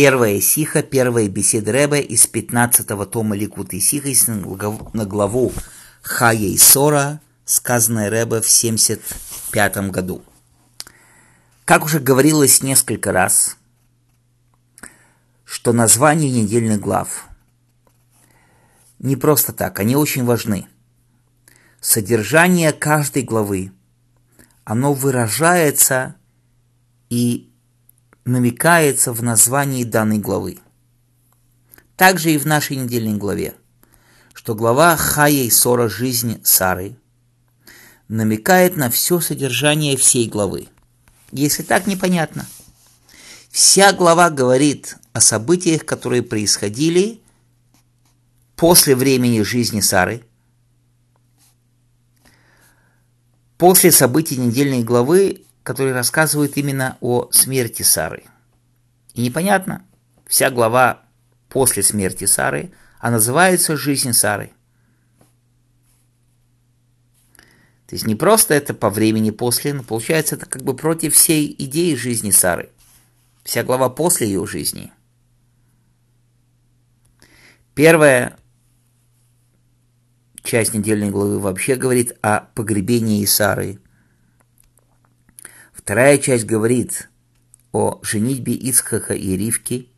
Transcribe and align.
Первая 0.00 0.40
сиха, 0.40 0.84
первая 0.84 1.28
беседа 1.28 1.72
Рэбе 1.72 2.00
из 2.00 2.30
15-го 2.32 3.04
тома 3.04 3.34
Ликут 3.36 3.72
и 3.72 3.80
Сиха 3.80 4.30
на 4.92 5.04
главу 5.04 5.52
Хая 6.02 6.56
Сора, 6.56 7.20
сказанная 7.44 8.08
Рэбе 8.08 8.40
в 8.40 8.48
75 8.48 9.90
году. 9.90 10.22
Как 11.64 11.84
уже 11.84 11.98
говорилось 11.98 12.62
несколько 12.62 13.10
раз, 13.10 13.56
что 15.44 15.72
названия 15.72 16.30
недельных 16.30 16.78
глав 16.78 17.26
не 19.00 19.16
просто 19.16 19.52
так, 19.52 19.80
они 19.80 19.96
очень 19.96 20.24
важны. 20.24 20.68
Содержание 21.80 22.72
каждой 22.72 23.24
главы, 23.24 23.72
оно 24.62 24.94
выражается 24.94 26.14
и 27.10 27.47
намекается 28.24 29.12
в 29.12 29.22
названии 29.22 29.84
данной 29.84 30.18
главы. 30.18 30.58
Также 31.96 32.32
и 32.32 32.38
в 32.38 32.46
нашей 32.46 32.76
недельной 32.76 33.16
главе, 33.16 33.54
что 34.32 34.54
глава 34.54 34.96
Хая 34.96 35.32
и 35.32 35.50
Сора 35.50 35.88
«Жизнь 35.88 36.40
Сары» 36.44 36.96
намекает 38.08 38.76
на 38.76 38.90
все 38.90 39.20
содержание 39.20 39.96
всей 39.96 40.28
главы. 40.28 40.68
Если 41.32 41.62
так, 41.62 41.86
непонятно. 41.86 42.46
Вся 43.50 43.92
глава 43.92 44.30
говорит 44.30 44.96
о 45.12 45.20
событиях, 45.20 45.84
которые 45.84 46.22
происходили 46.22 47.20
после 48.56 48.94
времени 48.94 49.42
жизни 49.42 49.80
Сары, 49.80 50.22
после 53.56 53.90
событий 53.90 54.36
недельной 54.36 54.82
главы 54.82 55.44
который 55.68 55.92
рассказывает 55.92 56.56
именно 56.56 56.96
о 57.02 57.28
смерти 57.30 57.82
Сары. 57.82 58.24
И 59.12 59.20
непонятно, 59.20 59.84
вся 60.26 60.50
глава 60.50 61.02
после 61.50 61.82
смерти 61.82 62.24
Сары, 62.24 62.72
а 63.00 63.10
называется 63.10 63.76
«Жизнь 63.76 64.14
Сары». 64.14 64.52
То 67.86 67.96
есть 67.96 68.06
не 68.06 68.14
просто 68.14 68.54
это 68.54 68.72
по 68.72 68.88
времени 68.88 69.28
после, 69.28 69.74
но 69.74 69.82
получается 69.82 70.36
это 70.36 70.46
как 70.46 70.62
бы 70.62 70.74
против 70.74 71.12
всей 71.12 71.54
идеи 71.58 71.94
жизни 71.96 72.30
Сары. 72.30 72.70
Вся 73.44 73.62
глава 73.62 73.90
после 73.90 74.26
ее 74.26 74.46
жизни. 74.46 74.90
Первая 77.74 78.38
часть 80.42 80.72
недельной 80.72 81.10
главы 81.10 81.38
вообще 81.38 81.76
говорит 81.76 82.16
о 82.22 82.40
погребении 82.54 83.22
Сары– 83.26 83.80
Вторая 85.88 86.18
часть 86.18 86.44
говорит 86.44 87.08
о 87.72 87.98
женитьбе 88.02 88.52
Ицхака 88.52 89.14
и 89.14 89.38
Ривки, 89.38 89.88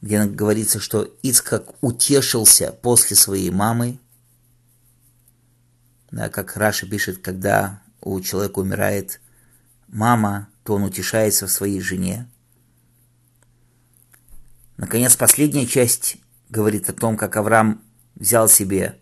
где 0.00 0.24
говорится, 0.26 0.78
что 0.78 1.02
Ицхак 1.24 1.74
утешился 1.80 2.70
после 2.70 3.16
своей 3.16 3.50
мамы. 3.50 3.98
Да, 6.12 6.28
как 6.28 6.56
Раша 6.56 6.86
пишет, 6.86 7.18
когда 7.18 7.82
у 8.00 8.20
человека 8.20 8.60
умирает 8.60 9.20
мама, 9.88 10.48
то 10.62 10.74
он 10.74 10.84
утешается 10.84 11.48
в 11.48 11.50
своей 11.50 11.80
жене. 11.80 12.30
Наконец, 14.76 15.16
последняя 15.16 15.66
часть 15.66 16.16
говорит 16.48 16.88
о 16.88 16.92
том, 16.92 17.16
как 17.16 17.36
Авраам 17.36 17.82
взял 18.14 18.48
себе 18.48 19.00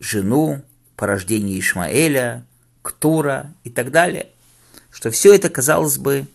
жену 0.00 0.62
по 0.96 1.06
рождению 1.06 1.58
Ишмаэля, 1.58 2.46
Ктура 2.82 3.54
и 3.64 3.70
так 3.70 3.90
далее 3.90 4.35
что 4.96 5.10
все 5.10 5.34
это, 5.34 5.50
казалось 5.50 5.98
бы, 5.98 6.26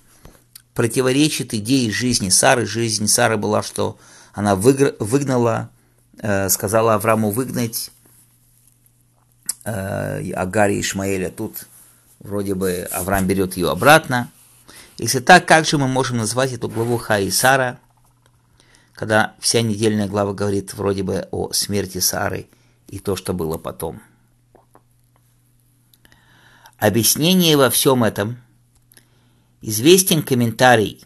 противоречит 0.75 1.51
идее 1.55 1.91
жизни 1.91 2.29
Сары. 2.29 2.67
Жизнь 2.67 3.07
Сары 3.07 3.35
была, 3.35 3.63
что 3.63 3.97
она 4.33 4.55
выгнала, 4.55 5.71
э, 6.19 6.47
сказала 6.47 6.93
Аврааму 6.93 7.31
выгнать 7.31 7.89
э, 9.63 10.31
Агари 10.33 10.75
и 10.75 10.81
Ишмаэля. 10.81 11.31
Тут 11.31 11.65
вроде 12.19 12.53
бы 12.53 12.87
Авраам 12.91 13.25
берет 13.25 13.57
ее 13.57 13.71
обратно. 13.71 14.29
Если 14.99 15.21
так, 15.21 15.47
как 15.47 15.65
же 15.65 15.79
мы 15.79 15.87
можем 15.87 16.17
назвать 16.17 16.53
эту 16.53 16.69
главу 16.69 16.99
Ха 16.99 17.17
и 17.17 17.31
Сара, 17.31 17.79
когда 18.93 19.33
вся 19.39 19.63
недельная 19.63 20.07
глава 20.07 20.33
говорит 20.33 20.75
вроде 20.75 21.01
бы 21.01 21.27
о 21.31 21.51
смерти 21.51 21.97
Сары 21.97 22.47
и 22.87 22.99
то, 22.99 23.15
что 23.15 23.33
было 23.33 23.57
потом. 23.57 24.03
Объяснение 26.77 27.57
во 27.57 27.71
всем 27.71 28.03
этом– 28.03 28.37
Известен 29.63 30.23
комментарий, 30.23 31.05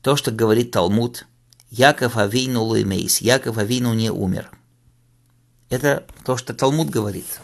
то, 0.00 0.16
что 0.16 0.30
говорит 0.30 0.70
Талмуд, 0.70 1.26
Яков 1.68 2.16
Авину 2.16 2.62
Луимейс, 2.62 3.20
Яков 3.20 3.58
Авину 3.58 3.92
не 3.92 4.10
умер. 4.10 4.50
Это 5.68 6.06
то, 6.24 6.38
что 6.38 6.54
Талмуд 6.54 6.88
говорит. 6.88 7.40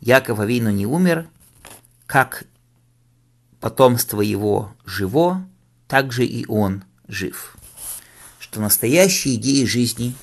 Яков 0.00 0.38
Авину 0.38 0.70
не 0.70 0.84
умер, 0.84 1.30
как 2.06 2.44
потомство 3.58 4.20
его 4.20 4.74
живо, 4.84 5.48
так 5.88 6.12
же 6.12 6.26
и 6.26 6.44
он 6.46 6.84
жив. 7.08 7.56
Что 8.38 8.60
настоящая 8.60 9.36
идея 9.36 9.66
жизни, 9.66 10.14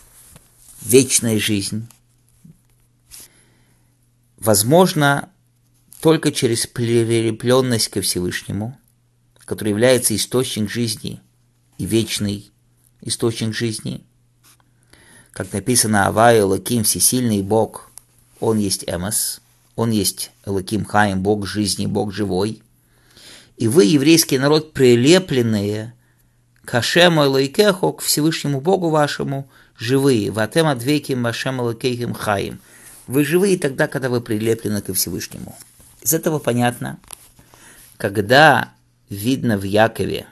вечная 0.81 1.39
жизнь, 1.39 1.87
возможно 4.37 5.29
только 5.99 6.31
через 6.31 6.67
прилепленность 6.67 7.87
ко 7.87 7.99
Всевышнему– 8.01 8.77
который 9.45 9.69
является 9.69 10.15
источник 10.15 10.69
жизни 10.69 11.21
и 11.77 11.85
вечный 11.85 12.51
источник 13.01 13.53
жизни. 13.53 14.03
Как 15.31 15.51
написано 15.51 16.07
Авай 16.07 16.39
Элаким, 16.39 16.83
всесильный 16.83 17.41
Бог, 17.41 17.89
Он 18.39 18.57
есть 18.57 18.83
Эмос, 18.87 19.41
Он 19.75 19.91
есть 19.91 20.31
Элаким 20.45 20.85
Хаим, 20.85 21.21
Бог 21.21 21.45
жизни, 21.47 21.85
Бог 21.85 22.13
живой. 22.13 22.61
И 23.57 23.67
вы, 23.67 23.85
еврейский 23.85 24.37
народ, 24.37 24.73
прилепленные 24.73 25.93
к 26.65 26.75
Ашему 26.75 27.23
Элайкеху, 27.23 27.93
к 27.93 28.01
Всевышнему 28.01 28.61
Богу 28.61 28.89
вашему, 28.89 29.49
живые. 29.77 30.31
Ватем 30.31 30.67
адвеким 30.67 31.25
Ашем 31.25 31.61
Элайкехим 31.61 32.13
Хаим. 32.13 32.59
Вы 33.07 33.25
живые 33.25 33.57
тогда, 33.57 33.87
когда 33.87 34.09
вы 34.09 34.21
прилеплены 34.21 34.81
ко 34.81 34.93
Всевышнему. 34.93 35.57
Из 36.01 36.13
этого 36.13 36.39
понятно, 36.39 36.99
когда 37.97 38.73
видно 39.13 39.57
в 39.57 39.63
Якове 39.63 40.27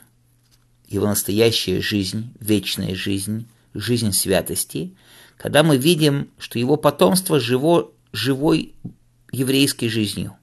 его 0.88 1.08
настоящая 1.08 1.80
жизнь, 1.81 2.34
вечная 2.40 2.96
жизнь, 2.96 3.47
жизнь 3.74 4.12
святости, 4.12 4.94
когда 5.38 5.64
мы 5.64 5.78
видим, 5.78 6.30
что 6.38 6.59
его 6.59 6.75
потомство 6.75 7.40
живо, 7.40 7.92
живой 8.12 8.75
еврейской 9.31 9.88
жизнью. 9.88 10.36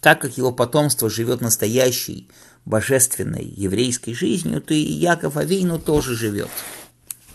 Так 0.00 0.20
как 0.20 0.36
его 0.36 0.52
потомство 0.52 1.10
живет 1.10 1.40
настоящей, 1.40 2.28
божественной 2.64 3.44
еврейской 3.44 4.14
жизнью, 4.14 4.62
то 4.62 4.72
и 4.72 4.78
Яков 4.78 5.36
Авейну 5.36 5.78
тоже 5.78 6.14
живет 6.14 6.50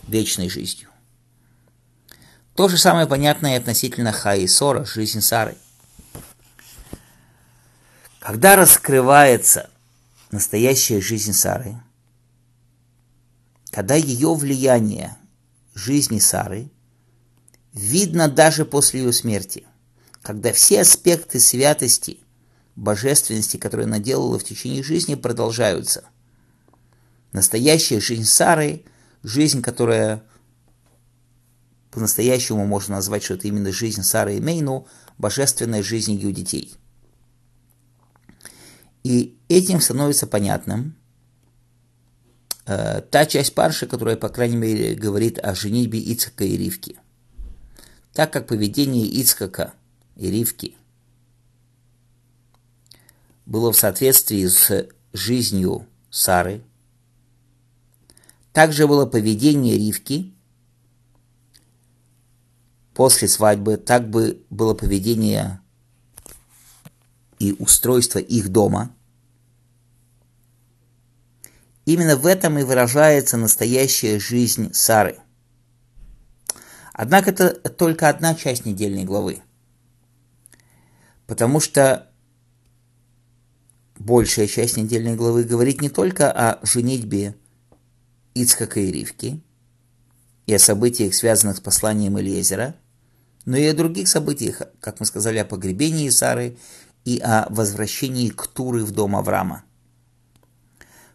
вечной 0.08 0.48
жизнью. 0.48 0.88
То 2.56 2.68
же 2.68 2.78
самое 2.78 3.06
понятно 3.06 3.52
и 3.54 3.56
относительно 3.56 4.12
Хаи 4.12 4.46
Сора, 4.46 4.84
жизнь 4.84 5.20
Сары– 5.20 5.56
когда 8.20 8.54
раскрывается 8.54 9.70
настоящая 10.30 11.00
жизнь 11.00 11.32
Сары, 11.32 11.80
когда 13.70 13.94
ее 13.94 14.34
влияние 14.34 15.16
жизни 15.74 16.18
Сары 16.18 16.70
видно 17.72 18.28
даже 18.28 18.66
после 18.66 19.00
ее 19.00 19.12
смерти, 19.14 19.66
когда 20.20 20.52
все 20.52 20.82
аспекты 20.82 21.40
святости, 21.40 22.20
божественности, 22.76 23.56
которые 23.56 23.86
она 23.86 23.98
делала 23.98 24.38
в 24.38 24.44
течение 24.44 24.82
жизни, 24.82 25.14
продолжаются. 25.14 26.04
Настоящая 27.32 28.00
жизнь 28.00 28.24
Сары, 28.24 28.84
жизнь, 29.22 29.62
которая 29.62 30.22
по-настоящему 31.90 32.66
можно 32.66 32.96
назвать, 32.96 33.24
что 33.24 33.34
это 33.34 33.48
именно 33.48 33.72
жизнь 33.72 34.02
Сары 34.02 34.36
и 34.36 34.40
Мейну, 34.40 34.86
божественная 35.16 35.82
жизнь 35.82 36.12
ее 36.12 36.32
детей– 36.32 36.74
и 39.02 39.38
этим 39.48 39.80
становится 39.80 40.26
понятным 40.26 40.96
э, 42.66 43.00
та 43.00 43.26
часть 43.26 43.54
парши, 43.54 43.86
которая, 43.86 44.16
по 44.16 44.28
крайней 44.28 44.56
мере, 44.56 44.94
говорит 44.94 45.38
о 45.38 45.54
женитьбе 45.54 45.98
Ицхака 45.98 46.44
и 46.44 46.56
Ривки. 46.56 46.98
Так 48.12 48.32
как 48.32 48.46
поведение 48.46 49.06
Ицхака 49.06 49.72
и 50.16 50.30
Ривки 50.30 50.76
было 53.46 53.72
в 53.72 53.76
соответствии 53.76 54.46
с 54.46 54.88
жизнью 55.12 55.86
Сары, 56.10 56.62
также 58.52 58.86
было 58.86 59.06
поведение 59.06 59.78
Ривки 59.78 60.34
после 62.94 63.28
свадьбы, 63.28 63.76
так 63.76 64.10
бы 64.10 64.44
было 64.50 64.74
поведение 64.74 65.60
и 67.40 67.52
устройство 67.58 68.20
их 68.20 68.50
дома. 68.50 68.94
Именно 71.86 72.16
в 72.16 72.26
этом 72.26 72.58
и 72.58 72.62
выражается 72.62 73.36
настоящая 73.36 74.20
жизнь 74.20 74.72
Сары. 74.72 75.18
Однако 76.92 77.30
это 77.30 77.54
только 77.70 78.08
одна 78.08 78.34
часть 78.34 78.66
недельной 78.66 79.04
главы. 79.04 79.42
Потому 81.26 81.58
что 81.60 82.10
большая 83.98 84.46
часть 84.46 84.76
недельной 84.76 85.16
главы 85.16 85.44
говорит 85.44 85.80
не 85.80 85.88
только 85.88 86.30
о 86.30 86.64
женитьбе 86.64 87.36
Ицхака 88.34 88.80
и 88.80 88.92
Ривки 88.92 89.42
и 90.46 90.54
о 90.54 90.58
событиях, 90.58 91.14
связанных 91.14 91.56
с 91.56 91.60
посланием 91.60 92.20
Элиезера, 92.20 92.76
но 93.46 93.56
и 93.56 93.64
о 93.64 93.74
других 93.74 94.08
событиях, 94.08 94.60
как 94.80 95.00
мы 95.00 95.06
сказали, 95.06 95.38
о 95.38 95.46
погребении 95.46 96.10
Сары 96.10 96.58
и 97.04 97.18
о 97.18 97.46
возвращении 97.50 98.28
к 98.28 98.46
Туры 98.46 98.84
в 98.84 98.90
дом 98.90 99.16
Авраама. 99.16 99.64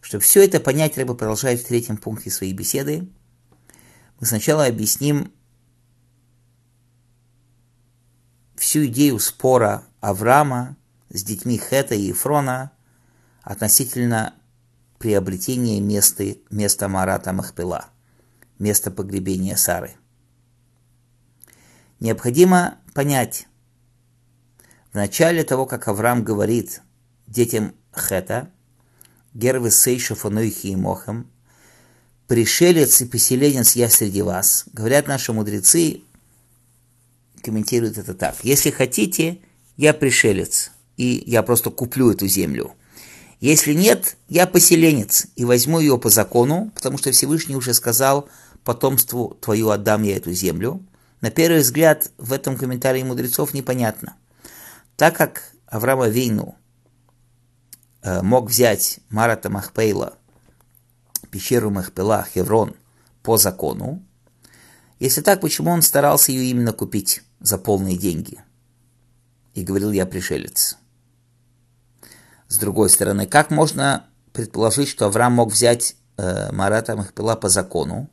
Чтобы 0.01 0.23
все 0.23 0.43
это 0.43 0.59
понять, 0.59 0.97
Рэба 0.97 1.15
продолжает 1.15 1.61
в 1.61 1.67
третьем 1.67 1.97
пункте 1.97 2.29
своей 2.29 2.53
беседы. 2.53 3.09
Мы 4.19 4.27
сначала 4.27 4.65
объясним 4.65 5.31
всю 8.55 8.85
идею 8.85 9.19
спора 9.19 9.83
Авраама 10.01 10.77
с 11.09 11.23
детьми 11.23 11.57
Хета 11.57 11.95
и 11.95 12.07
Ефрона 12.07 12.71
относительно 13.41 14.33
приобретения 14.97 15.79
места, 15.79 16.35
места 16.49 16.87
Марата 16.87 17.33
Махпела, 17.33 17.85
места 18.59 18.91
погребения 18.91 19.55
Сары. 19.55 19.95
Необходимо 21.99 22.77
понять, 22.93 23.47
в 24.95 24.97
начале 24.97 25.43
того, 25.43 25.65
как 25.65 25.89
Авраам 25.89 26.23
говорит 26.23 26.81
детям 27.27 27.75
Хета, 27.93 28.49
Гервы 29.33 29.69
Сейшев 29.69 30.25
Анойхи 30.25 30.67
и 30.67 30.75
Мохам, 30.77 31.29
пришелец 32.27 33.01
и 33.01 33.05
поселенец 33.05 33.75
я 33.75 33.89
среди 33.89 34.21
вас, 34.21 34.63
говорят 34.71 35.09
наши 35.09 35.33
мудрецы, 35.33 36.01
комментируют 37.43 37.97
это 37.97 38.13
так. 38.13 38.37
Если 38.43 38.71
хотите, 38.71 39.39
я 39.75 39.93
пришелец, 39.93 40.71
и 40.95 41.21
я 41.27 41.43
просто 41.43 41.71
куплю 41.71 42.11
эту 42.11 42.27
землю. 42.27 42.71
Если 43.41 43.73
нет, 43.73 44.15
я 44.29 44.47
поселенец, 44.47 45.27
и 45.35 45.43
возьму 45.43 45.81
ее 45.81 45.97
по 45.97 46.07
закону, 46.07 46.71
потому 46.73 46.97
что 46.97 47.11
Всевышний 47.11 47.57
уже 47.57 47.73
сказал, 47.73 48.29
потомству 48.63 49.37
твою 49.41 49.71
отдам 49.71 50.03
я 50.03 50.15
эту 50.15 50.31
землю. 50.31 50.81
На 51.19 51.31
первый 51.31 51.63
взгляд 51.63 52.11
в 52.17 52.31
этом 52.31 52.55
комментарии 52.55 53.03
мудрецов 53.03 53.53
непонятно. 53.53 54.15
Так 54.95 55.17
как 55.17 55.51
Авраама 55.67 56.07
Вейну 56.07 56.55
э, 58.01 58.21
мог 58.21 58.49
взять 58.49 58.99
Марата 59.09 59.49
Махпейла, 59.49 60.17
пещеру 61.31 61.69
Махпела, 61.69 62.25
Хеврон, 62.33 62.75
по 63.21 63.37
закону, 63.37 64.01
если 64.99 65.21
так, 65.21 65.41
почему 65.41 65.71
он 65.71 65.81
старался 65.81 66.31
ее 66.31 66.45
именно 66.45 66.71
купить 66.71 67.23
за 67.41 67.57
полные 67.57 67.97
деньги? 67.97 68.41
И 69.53 69.63
говорил, 69.63 69.91
я 69.91 70.05
пришелец. 70.05 70.77
С 72.47 72.57
другой 72.57 72.89
стороны, 72.89 73.27
как 73.27 73.49
можно 73.51 74.05
предположить, 74.31 74.87
что 74.87 75.07
Авраам 75.07 75.33
мог 75.33 75.51
взять 75.51 75.95
э, 76.17 76.51
Марата 76.51 76.95
Махпила 76.95 77.35
по 77.35 77.49
закону? 77.49 78.09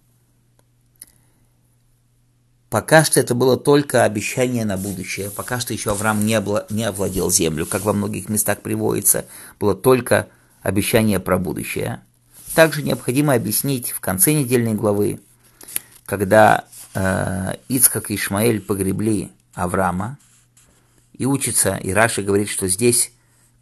Пока 2.73 3.05
что 3.05 3.21
это 3.21 3.35
было 3.35 3.59
только 3.59 4.05
обещание 4.05 4.65
на 4.65 4.79
будущее. 4.79 5.29
Пока 5.29 5.61
что 5.61 5.75
еще 5.75 5.91
Авраам 5.91 6.25
не, 6.25 6.33
обла- 6.33 6.65
не 6.71 6.85
овладел 6.85 7.31
землю, 7.31 7.67
как 7.67 7.83
во 7.83 7.93
многих 7.93 8.31
местах 8.31 8.63
приводится. 8.63 9.27
Было 9.61 9.75
только 9.75 10.29
обещание 10.63 11.21
про 11.21 11.37
будущее. 11.37 12.01
Также 12.55 12.81
необходимо 12.83 13.35
объяснить 13.35 13.91
в 13.91 14.01
конце 14.01 14.33
недельной 14.33 14.73
главы, 14.73 15.21
когда 16.07 16.65
э, 16.95 17.57
Ицхак 17.69 18.11
и 18.11 18.15
Ишмаэль 18.15 18.63
погребли 18.63 19.31
Авраама, 19.53 20.17
и 21.13 21.27
учится, 21.27 21.75
и 21.75 21.93
Раши 21.93 22.23
говорит, 22.23 22.49
что 22.49 22.69
здесь 22.69 23.13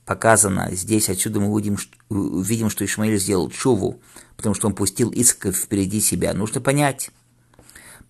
показано, 0.04 0.68
здесь 0.70 1.08
отсюда 1.08 1.40
мы 1.40 1.48
увидим, 1.48 1.78
увидим 2.10 2.70
что 2.70 2.84
Ишмаэль 2.84 3.18
сделал 3.18 3.50
чуву, 3.50 4.00
потому 4.36 4.54
что 4.54 4.68
он 4.68 4.74
пустил 4.76 5.10
Ицхака 5.10 5.50
впереди 5.50 6.00
себя. 6.00 6.32
Нужно 6.32 6.60
понять, 6.60 7.10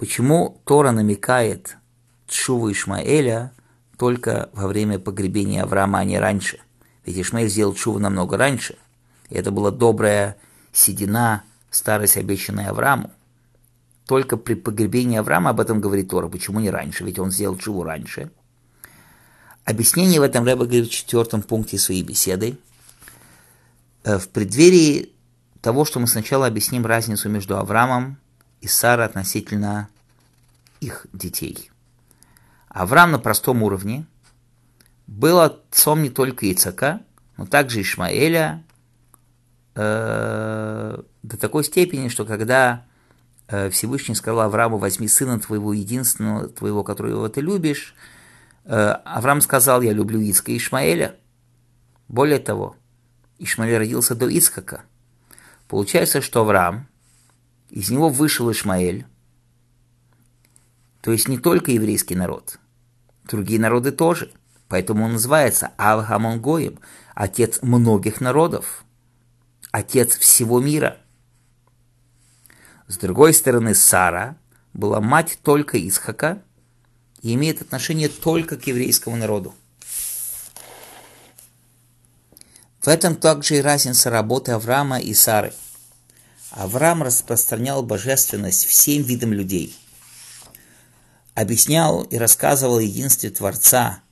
почему 0.00 0.62
Тора 0.64 0.92
намекает 0.92 1.76
чуву 2.26 2.72
Ишмаэля 2.72 3.52
только 3.98 4.48
во 4.54 4.66
время 4.66 4.98
погребения 4.98 5.62
Авраама, 5.62 5.98
а 5.98 6.04
не 6.04 6.18
раньше. 6.18 6.58
Ведь 7.04 7.18
Ишмаэль 7.18 7.50
сделал 7.50 7.74
чуву 7.74 7.98
намного 7.98 8.38
раньше. 8.38 8.76
И 9.28 9.34
это 9.34 9.50
была 9.50 9.70
добрая 9.70 10.38
седина, 10.72 11.42
старость, 11.70 12.16
обещанная 12.16 12.70
Аврааму. 12.70 13.10
Только 14.06 14.38
при 14.38 14.54
погребении 14.54 15.18
Авраама 15.18 15.50
об 15.50 15.60
этом 15.60 15.82
говорит 15.82 16.08
Тора. 16.08 16.28
Почему 16.28 16.60
не 16.60 16.70
раньше? 16.70 17.04
Ведь 17.04 17.18
он 17.18 17.30
сделал 17.30 17.58
чуву 17.58 17.82
раньше. 17.82 18.30
Объяснение 19.66 20.18
в 20.18 20.22
этом 20.22 20.46
Рэба 20.46 20.64
говорит 20.64 20.86
в 20.86 20.92
четвертом 20.92 21.42
пункте 21.42 21.76
своей 21.76 22.02
беседы. 22.02 22.56
Э, 24.04 24.18
в 24.18 24.30
преддверии 24.30 25.12
того, 25.60 25.84
что 25.84 26.00
мы 26.00 26.06
сначала 26.06 26.46
объясним 26.46 26.86
разницу 26.86 27.28
между 27.28 27.58
Авраамом 27.58 28.16
и 28.60 28.68
Сарой 28.68 29.06
относительно 29.06 29.88
их 30.80 31.06
детей. 31.12 31.70
Авраам 32.68 33.12
на 33.12 33.18
простом 33.18 33.62
уровне 33.62 34.06
был 35.06 35.40
отцом 35.40 36.02
не 36.02 36.10
только 36.10 36.50
Ицака, 36.50 37.00
но 37.36 37.46
также 37.46 37.80
Ишмаэля, 37.82 38.62
э, 39.74 41.02
до 41.22 41.36
такой 41.36 41.64
степени, 41.64 42.08
что 42.08 42.24
когда 42.24 42.84
Э, 43.50 43.68
Всевышний 43.68 44.14
сказал 44.14 44.42
Аврааму, 44.42 44.78
возьми 44.78 45.08
сына 45.08 45.40
твоего 45.40 45.72
единственного, 45.72 46.48
твоего, 46.48 46.84
которого 46.84 47.28
ты 47.28 47.40
любишь. 47.40 47.94
Э, 48.64 48.92
Авраам 49.04 49.40
сказал, 49.40 49.82
я 49.82 49.92
люблю 49.92 50.20
Иска 50.20 50.52
и 50.52 50.56
Ишмаэля. 50.56 51.16
Более 52.06 52.38
того, 52.38 52.76
Ишмаэль 53.38 53.78
родился 53.78 54.14
до 54.14 54.28
Ицхака. 54.28 54.82
Получается, 55.66 56.20
что 56.20 56.42
Авраам, 56.42 56.86
из 57.70 57.90
него 57.90 58.08
вышел 58.08 58.50
Ишмаэль, 58.50 59.06
то 61.00 61.12
есть 61.12 61.28
не 61.28 61.38
только 61.38 61.72
еврейский 61.72 62.14
народ, 62.14 62.58
другие 63.24 63.60
народы 63.60 63.92
тоже. 63.92 64.32
Поэтому 64.68 65.04
он 65.04 65.14
называется 65.14 65.72
Авгамонгоем, 65.78 66.78
отец 67.16 67.60
многих 67.62 68.20
народов, 68.20 68.84
отец 69.72 70.16
всего 70.16 70.60
мира– 70.60 70.98
с 72.90 72.96
другой 72.96 73.32
стороны, 73.34 73.76
Сара 73.76 74.36
была 74.72 75.00
мать 75.00 75.38
только 75.44 75.78
Исхака 75.78 76.42
и 77.22 77.34
имеет 77.34 77.62
отношение 77.62 78.08
только 78.08 78.56
к 78.56 78.66
еврейскому 78.66 79.14
народу. 79.14 79.54
В 82.80 82.88
этом 82.88 83.14
также 83.14 83.58
и 83.58 83.60
разница 83.60 84.10
работы 84.10 84.50
Авраама 84.50 84.98
и 84.98 85.14
Сары. 85.14 85.52
Авраам 86.50 87.02
распространял 87.02 87.82
божественность 87.82 88.64
всем 88.66 89.02
видам 89.02 89.32
людей. 89.32 89.76
Объяснял 91.34 92.02
и 92.02 92.16
рассказывал 92.16 92.78
о 92.78 92.82
единстве 92.82 93.30
Творца 93.30 94.02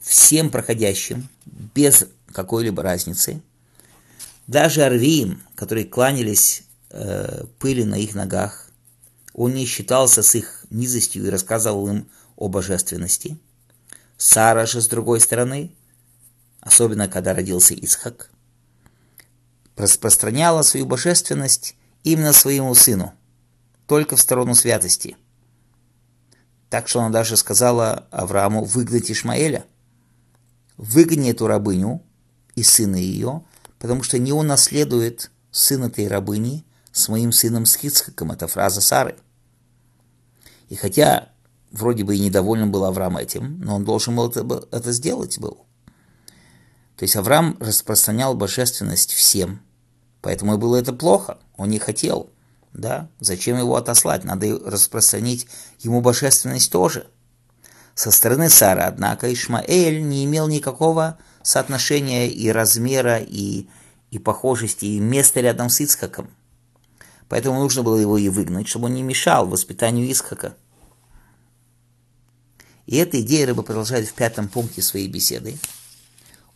всем 0.00 0.50
проходящим, 0.50 1.28
без 1.46 2.06
какой-либо 2.32 2.82
разницы. 2.82 3.40
Даже 4.46 4.82
арвиим, 4.82 5.42
которые 5.54 5.86
кланялись 5.86 6.64
э, 6.90 7.44
пыли 7.58 7.84
на 7.84 7.96
их 7.96 8.14
ногах. 8.14 8.70
Он 9.32 9.54
не 9.54 9.66
считался 9.66 10.22
с 10.22 10.34
их 10.34 10.66
низостью 10.70 11.26
и 11.26 11.30
рассказывал 11.30 11.88
им 11.88 12.08
о 12.36 12.48
божественности. 12.48 13.38
Сара 14.16 14.66
же, 14.66 14.80
с 14.80 14.88
другой 14.88 15.20
стороны, 15.20 15.74
особенно 16.60 17.08
когда 17.08 17.34
родился 17.34 17.74
Исхак, 17.74 18.30
распространяла 19.76 20.62
свою 20.62 20.86
божественность 20.86 21.76
именно 22.02 22.32
своему 22.32 22.74
сыну, 22.74 23.12
только 23.86 24.16
в 24.16 24.20
сторону 24.20 24.54
святости. 24.54 25.16
Так 26.70 26.88
что 26.88 27.00
она 27.00 27.10
даже 27.10 27.36
сказала 27.36 28.06
Аврааму 28.10 28.64
выгнать 28.64 29.10
Ишмаэля. 29.10 29.64
Выгони 30.76 31.30
эту 31.30 31.46
рабыню 31.46 32.02
и 32.56 32.62
сына 32.62 32.96
ее, 32.96 33.44
потому 33.78 34.02
что 34.02 34.18
не 34.18 34.32
он 34.32 34.48
наследует 34.48 35.30
сын 35.52 35.84
этой 35.84 36.08
рабыни, 36.08 36.64
с 36.94 37.08
моим 37.08 37.32
сыном 37.32 37.66
Схицхаком. 37.66 38.32
Это 38.32 38.46
фраза 38.46 38.80
Сары. 38.80 39.16
И 40.68 40.76
хотя 40.76 41.32
вроде 41.72 42.04
бы 42.04 42.16
и 42.16 42.20
недоволен 42.20 42.70
был 42.70 42.84
Авраам 42.84 43.18
этим, 43.18 43.58
но 43.60 43.76
он 43.76 43.84
должен 43.84 44.16
был 44.16 44.30
это, 44.30 44.66
это 44.70 44.92
сделать 44.92 45.38
был. 45.38 45.66
То 46.96 47.04
есть 47.04 47.16
Авраам 47.16 47.56
распространял 47.60 48.34
божественность 48.34 49.12
всем, 49.12 49.60
поэтому 50.22 50.54
и 50.54 50.58
было 50.58 50.76
это 50.76 50.92
плохо, 50.92 51.38
он 51.56 51.70
не 51.70 51.78
хотел. 51.78 52.30
Да? 52.72 53.08
Зачем 53.20 53.58
его 53.58 53.76
отослать? 53.76 54.24
Надо 54.24 54.58
распространить 54.58 55.46
ему 55.80 56.00
божественность 56.00 56.72
тоже. 56.72 57.06
Со 57.94 58.10
стороны 58.10 58.50
Сары, 58.50 58.82
однако, 58.82 59.32
Ишмаэль 59.32 60.02
не 60.02 60.24
имел 60.24 60.48
никакого 60.48 61.18
соотношения 61.42 62.28
и 62.28 62.48
размера, 62.48 63.18
и 63.18 63.68
и 64.14 64.18
похожести, 64.20 64.84
и 64.84 65.00
место 65.00 65.40
рядом 65.40 65.68
с 65.68 65.80
Ицхаком. 65.80 66.30
Поэтому 67.28 67.58
нужно 67.58 67.82
было 67.82 67.96
его 67.96 68.16
и 68.16 68.28
выгнать, 68.28 68.68
чтобы 68.68 68.86
он 68.86 68.94
не 68.94 69.02
мешал 69.02 69.48
воспитанию 69.48 70.06
Ицхака. 70.06 70.56
И 72.86 72.96
эта 72.96 73.20
идея 73.22 73.46
рыба 73.46 73.62
продолжает 73.62 74.06
в 74.06 74.14
пятом 74.14 74.48
пункте 74.48 74.82
своей 74.82 75.08
беседы. 75.08 75.58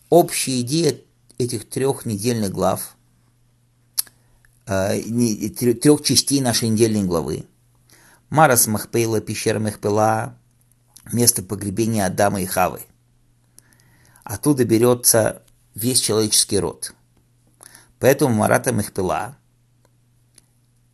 Общая 0.09 0.61
идея 0.61 0.99
этих 1.37 1.69
трех 1.69 2.05
недельных 2.05 2.51
глав, 2.51 2.95
э, 4.65 5.01
трех 5.01 6.03
частей 6.03 6.41
нашей 6.41 6.69
недельной 6.69 7.03
главы. 7.03 7.45
Марас 8.29 8.67
Махпейла, 8.67 9.21
пещера 9.21 9.59
Махпела, 9.59 10.35
место 11.11 11.43
погребения 11.43 12.05
Адама 12.05 12.41
и 12.41 12.45
Хавы. 12.45 12.81
Оттуда 14.23 14.65
берется 14.65 15.43
весь 15.75 16.01
человеческий 16.01 16.59
род. 16.59 16.93
Поэтому 17.99 18.33
Марата 18.33 18.73
Махпела 18.73 19.37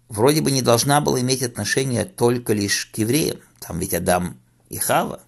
вроде 0.09 0.41
бы 0.41 0.51
не 0.51 0.61
должна 0.61 1.01
была 1.01 1.21
иметь 1.21 1.43
отношение 1.43 2.05
только 2.05 2.53
лишь 2.53 2.87
к 2.87 2.97
евреям. 2.97 3.39
Там 3.59 3.79
ведь 3.79 3.93
Адам 3.93 4.39
и 4.69 4.77
Хава 4.77 5.21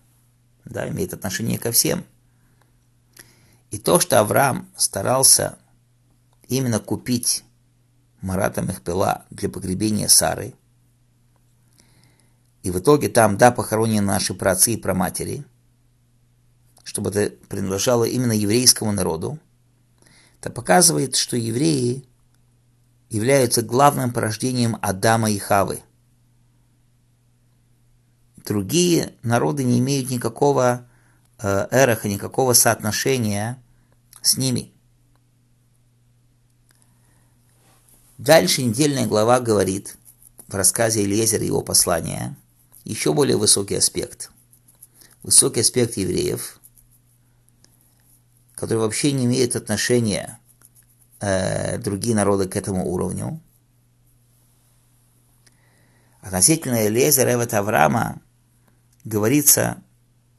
да, 0.65 0.89
имеет 0.89 1.13
отношение 1.13 1.57
ко 1.57 1.71
всем. 1.71 2.05
И 3.71 3.77
то, 3.77 3.99
что 3.99 4.19
Авраам 4.19 4.69
старался 4.77 5.57
именно 6.47 6.79
купить 6.79 7.43
Марата 8.21 8.61
Мехпела 8.61 9.25
для 9.29 9.49
погребения 9.49 10.07
Сары, 10.07 10.53
и 12.63 12.71
в 12.71 12.79
итоге 12.79 13.07
там, 13.09 13.37
да, 13.37 13.51
похоронены 13.51 14.07
наши 14.07 14.33
праотцы 14.33 14.73
и 14.73 14.77
праматери, 14.77 15.45
чтобы 16.83 17.11
это 17.11 17.35
принадлежало 17.47 18.05
именно 18.05 18.31
еврейскому 18.33 18.91
народу, 18.91 19.39
это 20.39 20.49
показывает, 20.49 21.15
что 21.15 21.37
евреи 21.37 22.05
являются 23.09 23.61
главным 23.61 24.11
порождением 24.11 24.77
Адама 24.81 25.31
и 25.31 25.37
Хавы. 25.37 25.81
Другие 28.45 29.13
народы 29.23 29.63
не 29.63 29.79
имеют 29.79 30.09
никакого 30.09 30.86
э, 31.39 31.67
эроха, 31.71 32.07
никакого 32.07 32.53
соотношения 32.53 33.61
с 34.21 34.37
ними. 34.37 34.71
Дальше 38.17 38.63
недельная 38.63 39.05
глава 39.05 39.39
говорит 39.39 39.95
в 40.47 40.55
рассказе 40.55 41.03
Елизера 41.03 41.43
и 41.43 41.47
его 41.47 41.61
послания 41.61 42.35
еще 42.83 43.13
более 43.13 43.37
высокий 43.37 43.75
аспект. 43.75 44.31
Высокий 45.21 45.59
аспект 45.59 45.97
евреев, 45.97 46.59
который 48.55 48.79
вообще 48.79 49.11
не 49.11 49.25
имеет 49.25 49.55
отношения 49.55 50.39
э, 51.19 51.77
другие 51.79 52.15
народы 52.15 52.47
к 52.47 52.55
этому 52.55 52.87
уровню. 52.87 53.41
Относительно 56.21 56.87
Элезера 56.87 57.33
Эвет 57.33 57.53
Авраама 57.53 58.21
говорится, 59.03 59.83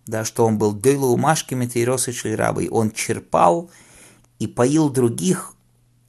да, 0.08 0.24
что 0.24 0.46
он 0.46 0.58
был 0.58 0.72
Дейлу 0.72 1.16
Машки 1.16 1.54
Метейроса 1.54 2.12
Шельрабой. 2.12 2.68
Он 2.68 2.90
черпал 2.90 3.70
и 4.38 4.46
поил 4.46 4.88
других 4.88 5.52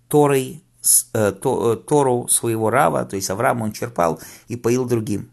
Торой, 0.08 0.64
э, 1.14 1.34
э, 1.44 1.78
Тору 1.86 2.28
своего 2.30 2.70
Рава, 2.70 3.06
то 3.06 3.18
есть 3.18 3.30
Авраам 3.30 3.62
он 3.62 3.74
черпал 3.74 4.20
и 4.48 4.56
поил 4.56 4.86
другим. 4.86 5.30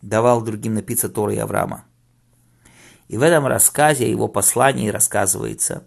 Давал 0.00 0.42
другим 0.42 0.74
напиться 0.74 1.08
Торой 1.08 1.36
Авраама. 1.38 1.84
И 3.08 3.16
в 3.18 3.22
этом 3.22 3.46
рассказе 3.46 4.04
о 4.04 4.08
его 4.08 4.28
послании 4.28 4.90
рассказывается, 4.90 5.82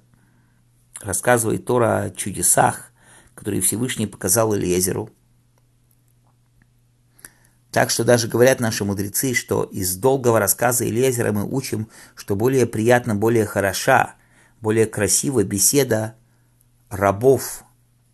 рассказывает 0.99 1.65
Тора 1.65 2.03
о 2.03 2.09
чудесах, 2.09 2.91
которые 3.35 3.61
Всевышний 3.61 4.07
показал 4.07 4.55
Элиезеру– 4.55 5.09
так 7.71 7.89
что 7.89 8.03
даже 8.03 8.27
говорят 8.27 8.59
наши 8.59 8.83
мудрецы, 8.83 9.33
что 9.33 9.63
из 9.63 9.95
долгого 9.95 10.39
рассказа 10.39 10.87
Элезера 10.87 11.31
мы 11.31 11.45
учим, 11.45 11.87
что 12.15 12.35
более 12.35 12.65
приятно, 12.65 13.15
более 13.15 13.45
хороша, 13.45 14.15
более 14.59 14.85
красивая 14.85 15.45
беседа 15.45 16.15
рабов 16.89 17.63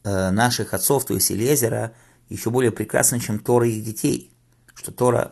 э, 0.03 0.29
наших 0.29 0.75
отцов, 0.75 1.05
то 1.05 1.15
есть 1.15 1.31
Элезера, 1.31 1.93
еще 2.29 2.51
более 2.51 2.71
прекрасна, 2.71 3.19
чем 3.19 3.39
Тора 3.39 3.67
их 3.67 3.83
детей. 3.83 4.31
Что 4.75 4.91
Тора 4.91 5.31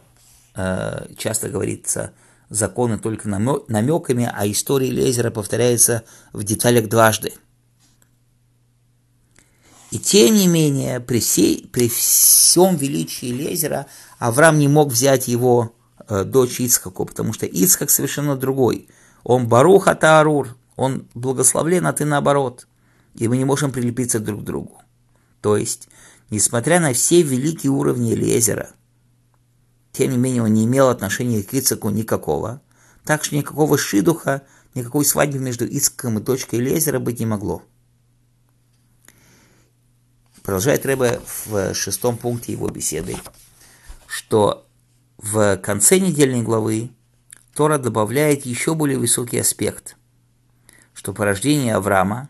э, 0.56 1.08
часто 1.18 1.50
говорится 1.50 2.14
законы 2.50 2.98
только 2.98 3.30
намеками, 3.30 4.30
а 4.34 4.48
история 4.48 4.90
Элезера 4.90 5.30
повторяется 5.30 6.04
в 6.34 6.44
деталях 6.44 6.88
дважды– 6.90 7.34
и 9.96 9.98
тем 9.98 10.36
не 10.36 10.48
менее, 10.48 11.00
при, 11.00 11.22
сей, 11.22 11.70
при 11.72 11.88
всем 11.88 12.76
величии 12.76 13.28
Лезера, 13.28 13.86
Авраам 14.28 14.58
не 14.58 14.68
мог 14.68 14.90
взять 14.90 15.28
его 15.28 15.76
э, 16.08 16.24
дочь 16.24 16.60
Ицхаку, 16.60 17.06
потому 17.06 17.32
что 17.32 17.46
Ицхак 17.46 17.92
совершенно 17.92 18.36
другой. 18.36 18.90
Он 19.24 19.48
Барух 19.48 19.88
Атаарур, 19.88 20.58
он 20.76 21.08
благословлен, 21.14 21.86
а 21.86 21.94
ты 21.94 22.06
наоборот. 22.06 22.68
И 23.14 23.28
мы 23.28 23.38
не 23.38 23.46
можем 23.46 23.72
прилепиться 23.72 24.20
друг 24.20 24.42
к 24.42 24.44
другу. 24.44 24.82
То 25.42 25.58
есть, 25.58 25.90
несмотря 26.32 26.80
на 26.80 26.92
все 26.94 27.22
великие 27.22 27.72
уровни 27.72 28.16
Лезера, 28.16 28.72
тем 29.92 30.10
не 30.10 30.18
менее 30.18 30.42
он 30.42 30.54
не 30.54 30.66
имел 30.66 30.90
отношения 30.90 31.44
к 31.44 31.54
Ицхаку 31.54 31.92
никакого. 31.92 32.64
Так 33.04 33.24
что 33.24 33.36
никакого 33.36 33.78
шидуха, 33.78 34.42
никакой 34.74 35.06
свадьбы 35.06 35.38
между 35.38 35.68
Ицхаком 35.68 36.18
и 36.18 36.22
дочкой 36.24 36.62
Лезера 36.62 36.98
быть 36.98 37.20
не 37.20 37.28
могло. 37.28 37.62
Продолжает 40.42 40.84
Рэбе 40.84 41.22
в 41.46 41.76
шестом 41.76 42.18
пункте 42.18 42.54
его 42.54 42.68
беседы, 42.70 43.18
что 44.16 44.66
в 45.18 45.58
конце 45.58 46.00
недельной 46.00 46.42
главы 46.42 46.90
Тора 47.54 47.78
добавляет 47.78 48.46
еще 48.46 48.74
более 48.74 48.98
высокий 48.98 49.38
аспект, 49.38 49.98
что 50.94 51.12
порождение 51.12 51.76
Авраама 51.76 52.30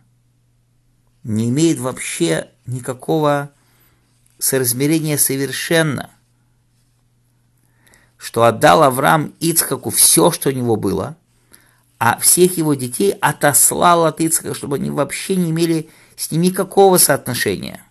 не 1.23 1.47
имеет 1.49 1.77
вообще 1.77 2.49
никакого 2.65 3.51
соразмерения 4.39 5.19
совершенно, 5.19 6.09
что 8.17 8.45
отдал 8.45 8.81
Авраам 8.81 9.35
Ицхаку 9.39 9.91
все, 9.91 10.31
что 10.31 10.49
у 10.49 10.53
него 10.53 10.77
было, 10.77 11.15
а 11.99 12.17
всех 12.17 12.57
его 12.57 12.73
детей 12.73 13.11
отослал 13.11 14.05
от 14.05 14.21
Ицхака, 14.21 14.55
чтобы 14.55 14.77
они 14.77 14.89
вообще 14.89 15.35
не 15.35 15.51
имели 15.51 15.91
с 16.17 16.31
ним 16.31 16.41
никакого 16.41 16.97
соотношения. 16.97 17.84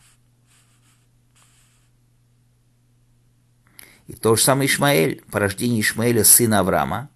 И 4.06 4.12
то 4.12 4.36
же 4.36 4.42
самое 4.42 4.68
Ишмаэль, 4.68 5.22
порождение 5.30 5.80
Ишмаэля, 5.80 6.24
сына 6.24 6.60
Авраама. 6.60 7.08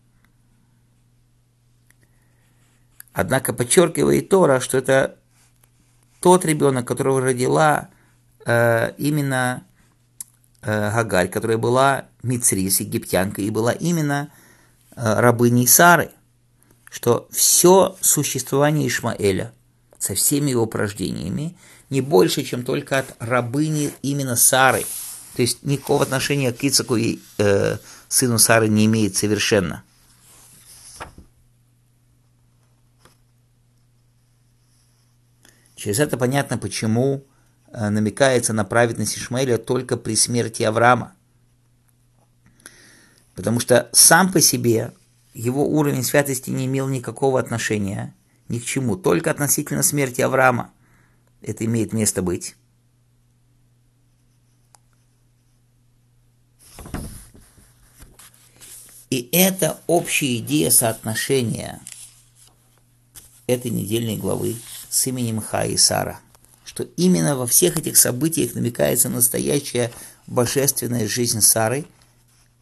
Однако 3.13 3.53
подчеркивает 3.53 4.29
Тора, 4.29 4.61
что 4.61 4.79
это 4.79 5.19
тот 6.21 6.45
ребенок, 6.45 6.87
которого 6.87 7.21
родила 7.21 7.89
э, 8.47 8.93
именно 8.97 9.65
э, 10.63 10.93
Гагарь, 10.93 11.29
которая 11.29 11.59
была 11.59 12.07
Мицрис, 12.23 12.81
египтянкой, 12.81 13.45
и 13.45 13.51
была 13.51 13.73
именно 13.73 14.31
э, 14.97 15.21
рабыней 15.21 15.67
Сары, 15.67 16.11
что 16.91 17.29
все 17.31 17.97
существование 18.01 18.89
Ишмаэля 18.89 19.53
со 19.99 20.15
всеми 20.15 20.51
его 20.51 20.67
порождениями 20.67 21.57
не 21.91 22.01
больше, 22.01 22.45
чем 22.45 22.65
только 22.65 22.99
от 22.99 23.15
рабыни 23.19 23.91
именно 24.01 24.37
Сары– 24.37 24.85
то 25.39 25.43
есть 25.43 25.63
никакого 25.63 26.03
отношения 26.03 26.53
к 26.53 26.65
Ицаку 26.65 26.97
и 26.97 27.21
э, 27.39 27.79
сыну 28.09 28.39
Сары 28.39 28.67
не 28.67 28.87
имеет 28.87 29.15
совершенно. 29.15 29.85
Через 35.77 36.01
это 36.01 36.17
понятно, 36.17 36.59
почему 36.59 37.25
э, 37.69 37.89
намекается 37.89 38.53
на 38.53 38.65
праведность 38.65 39.17
Ишмаэля 39.17 39.59
только 39.59 39.97
при 39.97 40.17
смерти 40.17 40.65
Авраама. 40.65 41.15
Потому 43.37 43.61
что 43.61 43.89
сам 43.93 44.33
по 44.33 44.41
себе 44.41 44.93
его 45.35 45.69
уровень 45.69 46.03
святости 46.03 46.51
не 46.51 46.67
имел 46.67 46.89
никакого 46.89 47.39
отношения 47.39 48.13
ни 48.49 48.59
к 48.59 48.65
чему, 48.65 48.97
только 48.97 49.31
относительно 49.31 49.85
смерти 49.85 50.21
Авраама. 50.21 50.73
Это 51.43 51.65
имеет 51.65 51.93
место 51.93 52.23
быть. 52.23 52.57
И 59.11 59.29
это 59.33 59.81
общая 59.87 60.37
идея 60.39 60.71
соотношения 60.71 61.81
этой 63.47 63.71
недельной 63.71 64.17
главы 64.17 64.57
с 64.91 65.07
именем 65.07 65.41
Ха 65.41 65.65
и 65.65 65.77
Сара, 65.77 66.21
что 66.65 66.85
именно 66.97 67.37
во 67.37 67.47
всех 67.47 67.79
этих 67.79 67.97
событиях 67.97 68.55
намекается 68.55 69.09
настоящая 69.09 69.91
божественная 70.27 71.09
жизнь 71.09 71.41
Сары, 71.41 71.87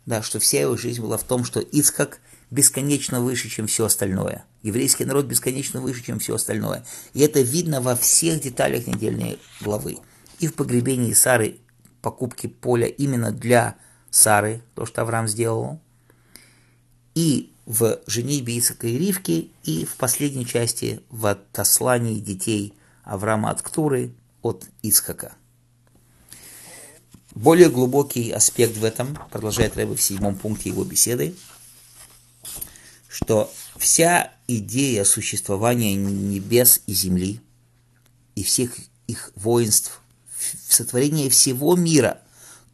да, 0.07 0.23
что 0.23 0.39
вся 0.39 0.61
его 0.61 0.77
жизнь 0.77 1.01
была 1.01 1.17
в 1.17 1.25
том, 1.25 1.45
что 1.45 1.59
Ицхак 1.61 2.21
бесконечно 2.53 3.21
выше, 3.21 3.49
чем 3.49 3.67
все 3.67 3.87
остальное. 3.87 4.45
Еврейский 4.63 5.05
народ 5.05 5.27
бесконечно 5.27 5.81
выше, 5.81 6.05
чем 6.05 6.21
все 6.21 6.37
остальное. 6.37 6.85
И 7.13 7.21
это 7.21 7.41
видно 7.41 7.81
во 7.81 7.97
всех 7.97 8.41
деталях 8.41 8.87
недельной 8.87 9.41
главы. 9.61 9.99
И 10.39 10.47
в 10.47 10.55
погребении 10.55 11.13
Сары 11.13 11.59
покупки 12.03 12.47
поля 12.47 12.87
именно 12.87 13.33
для 13.33 13.77
Сары, 14.11 14.63
то, 14.77 14.87
что 14.87 15.03
Авраам 15.03 15.27
сделал, 15.27 15.81
и 17.17 17.51
в 17.65 17.99
женитьбе 18.07 18.59
Исака 18.59 18.87
и 18.87 18.99
Ривки, 18.99 19.51
и 19.65 19.85
в 19.87 19.97
последней 19.97 20.47
части 20.47 21.01
в 21.11 21.27
отослании 21.27 22.21
детей 22.21 22.75
Авраама 23.03 23.51
от 23.51 23.63
Ктуры 23.63 24.13
от 24.43 24.67
Исхака. 24.83 25.35
Более 27.35 27.71
глубокий 27.71 28.31
аспект 28.31 28.77
в 28.77 28.85
этом, 28.85 29.19
продолжает 29.31 29.77
Рэбе 29.77 29.95
в 29.97 30.03
седьмом 30.03 30.37
пункте 30.37 30.69
его 30.69 30.85
беседы, 30.85 31.35
что 33.09 33.51
вся 33.77 34.33
идея 34.47 35.05
существования 35.05 35.95
небес 35.95 36.83
и 36.87 36.93
земли 36.93 37.41
и 38.35 38.45
всех 38.45 38.77
их 39.07 39.33
воинств, 39.37 40.03
сотворение 40.69 41.31
всего 41.31 41.77
мира 41.77 42.21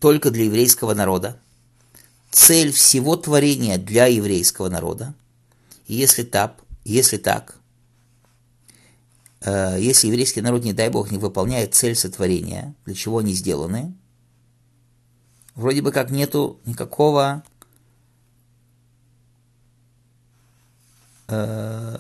только 0.01 0.33
для 0.33 0.45
еврейского 0.45 0.95
народа, 0.95 1.41
цель 2.33 2.73
всего 2.73 3.15
творения 3.17 3.79
для 3.79 4.07
еврейского 4.07 4.69
народа, 4.69 5.15
если 5.87 6.25
так, 6.25 6.57
если 6.85 7.19
так, 7.19 7.57
э, 9.43 9.77
если 9.79 10.09
еврейский 10.09 10.41
народ, 10.41 10.65
не 10.65 10.73
дай 10.73 10.89
бог, 10.89 11.11
не 11.11 11.19
выполняет 11.19 11.75
цель 11.75 11.95
сотворения, 11.95 12.75
для 12.87 12.95
чего 12.95 13.19
они 13.19 13.35
сделаны, 13.35 13.95
вроде 15.55 15.83
бы 15.83 15.93
как 15.93 16.11
нету 16.11 16.59
никакого 16.65 17.45
э, 21.29 21.99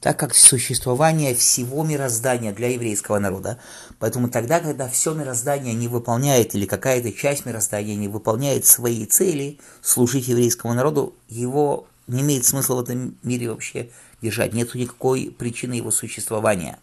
так 0.00 0.18
как 0.18 0.34
существование 0.34 1.34
всего 1.34 1.82
мироздания 1.84 2.52
для 2.52 2.68
еврейского 2.68 3.18
народа. 3.18 3.58
Поэтому 3.98 4.28
тогда, 4.28 4.60
когда 4.60 4.88
все 4.88 5.12
мироздание 5.12 5.74
не 5.74 5.88
выполняет, 5.88 6.54
или 6.54 6.66
какая-то 6.66 7.12
часть 7.12 7.46
мироздания 7.46 7.96
не 7.96 8.08
выполняет 8.08 8.64
свои 8.64 9.06
цели, 9.06 9.58
служить 9.82 10.28
еврейскому 10.28 10.74
народу, 10.74 11.14
его 11.28 11.86
не 12.06 12.22
имеет 12.22 12.44
смысла 12.44 12.76
в 12.76 12.80
этом 12.80 13.16
мире 13.22 13.50
вообще 13.50 13.90
держать. 14.22 14.54
Нет 14.54 14.74
никакой 14.74 15.34
причины 15.36 15.74
его 15.74 15.90
существования. 15.90 16.78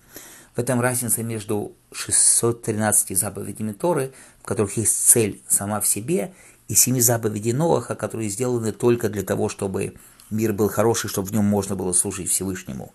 В 0.55 0.59
этом 0.59 0.79
разница 0.79 1.23
между 1.23 1.73
613 1.91 3.17
заповедями 3.17 3.73
Торы, 3.73 4.13
в 4.41 4.45
которых 4.45 4.77
есть 4.77 4.95
цель 5.09 5.41
сама 5.47 5.81
в 5.81 5.87
себе, 5.87 6.33
и 6.67 6.75
семи 6.75 7.01
заповедей 7.01 7.53
Ноаха, 7.53 7.95
которые 7.95 8.29
сделаны 8.29 8.71
только 8.71 9.09
для 9.09 9.23
того, 9.23 9.49
чтобы 9.49 9.95
мир 10.29 10.53
был 10.53 10.69
хороший, 10.69 11.09
чтобы 11.09 11.27
в 11.27 11.31
нем 11.31 11.45
можно 11.45 11.75
было 11.75 11.93
служить 11.93 12.29
Всевышнему. 12.29 12.93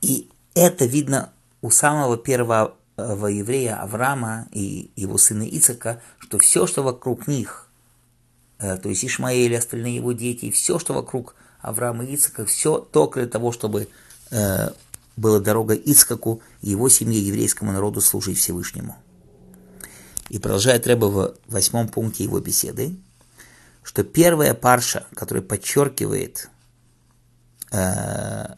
И 0.00 0.28
это 0.54 0.84
видно 0.84 1.32
у 1.62 1.70
самого 1.70 2.16
первого 2.16 2.76
еврея 3.26 3.80
Авраама 3.80 4.48
и 4.52 4.90
его 4.96 5.18
сына 5.18 5.44
Ицака, 5.44 6.02
что 6.18 6.38
все, 6.38 6.66
что 6.66 6.82
вокруг 6.82 7.28
них, 7.28 7.68
э, 8.58 8.76
то 8.76 8.88
есть 8.88 9.04
Ишмаэль, 9.04 9.56
остальные 9.56 9.96
его 9.96 10.12
дети, 10.12 10.50
все, 10.50 10.78
что 10.78 10.94
вокруг 10.94 11.34
Авраама 11.60 12.04
и 12.04 12.16
Ицака, 12.16 12.44
все 12.44 12.78
только 12.78 13.20
для 13.20 13.28
того, 13.28 13.52
чтобы 13.52 13.88
э, 14.30 14.70
была 15.16 15.40
дорога 15.40 15.74
Ицкаку 15.74 16.42
и 16.60 16.70
его 16.70 16.88
семье, 16.88 17.20
еврейскому 17.20 17.72
народу, 17.72 18.00
служить 18.00 18.38
Всевышнему. 18.38 18.96
И 20.28 20.38
продолжает 20.38 20.86
Рэба 20.86 21.06
в 21.06 21.34
восьмом 21.46 21.88
пункте 21.88 22.24
его 22.24 22.38
беседы, 22.40 22.96
что 23.82 24.04
первая 24.04 24.54
парша, 24.54 25.06
которая 25.14 25.42
подчеркивает 25.42 26.50
э, 27.72 28.54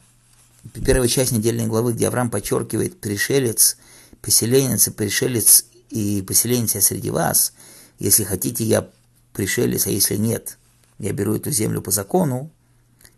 первая 0.84 1.08
часть 1.08 1.32
недельной 1.32 1.66
главы, 1.66 1.92
где 1.92 2.08
Авраам 2.08 2.30
подчеркивает 2.30 3.00
пришелец, 3.00 3.76
поселенец 4.20 4.88
и 4.88 4.90
пришелец 4.90 5.64
и 5.90 6.22
поселенец 6.22 6.72
среди 6.84 7.10
вас, 7.10 7.52
если 7.98 8.24
хотите, 8.24 8.64
я 8.64 8.88
пришелец, 9.32 9.86
а 9.86 9.90
если 9.90 10.16
нет, 10.16 10.58
я 10.98 11.12
беру 11.12 11.34
эту 11.34 11.50
землю 11.50 11.82
по 11.82 11.90
закону, 11.90 12.50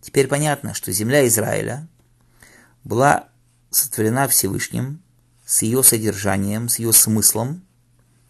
теперь 0.01 0.29
понятно, 0.29 0.75
что 0.75 0.93
земля 0.93 1.27
Израиля 1.27 1.89
была 2.85 3.29
сотворена 3.71 4.29
Всевышним 4.29 5.01
с 5.47 5.63
ее 5.63 5.83
содержанием, 5.83 6.69
с 6.69 6.79
ее 6.79 6.93
смыслом, 6.93 7.63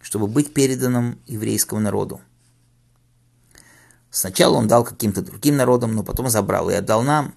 чтобы 0.01 0.27
быть 0.27 0.53
переданным 0.53 1.19
еврейскому 1.25 1.81
народу. 1.81 2.21
Сначала 4.11 4.57
он 4.57 4.67
дал 4.67 4.83
каким-то 4.83 5.21
другим 5.21 5.55
народам, 5.55 5.95
но 5.95 6.03
потом 6.03 6.29
забрал 6.29 6.69
и 6.69 6.75
отдал 6.75 7.01
нам. 7.01 7.33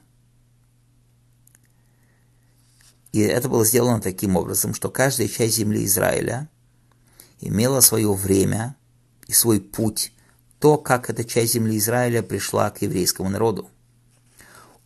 И 3.16 3.20
это 3.20 3.48
было 3.48 3.64
сделано 3.64 4.02
таким 4.02 4.37
образом, 4.37 4.74
что 4.74 4.90
каждая 4.90 5.26
часть 5.26 5.57
земли 5.57 5.87
Израиля 5.87 6.50
имела 7.40 7.81
свое 7.81 8.12
время 8.12 8.76
и 9.26 9.33
свой 9.33 9.59
путь, 9.59 10.12
то, 10.59 10.76
как 10.76 11.09
эта 11.09 11.24
часть 11.24 11.55
земли 11.55 11.79
Израиля 11.79 12.22
пришла 12.22 12.68
к 12.68 12.83
еврейскому 12.83 13.31
народу. 13.31 13.70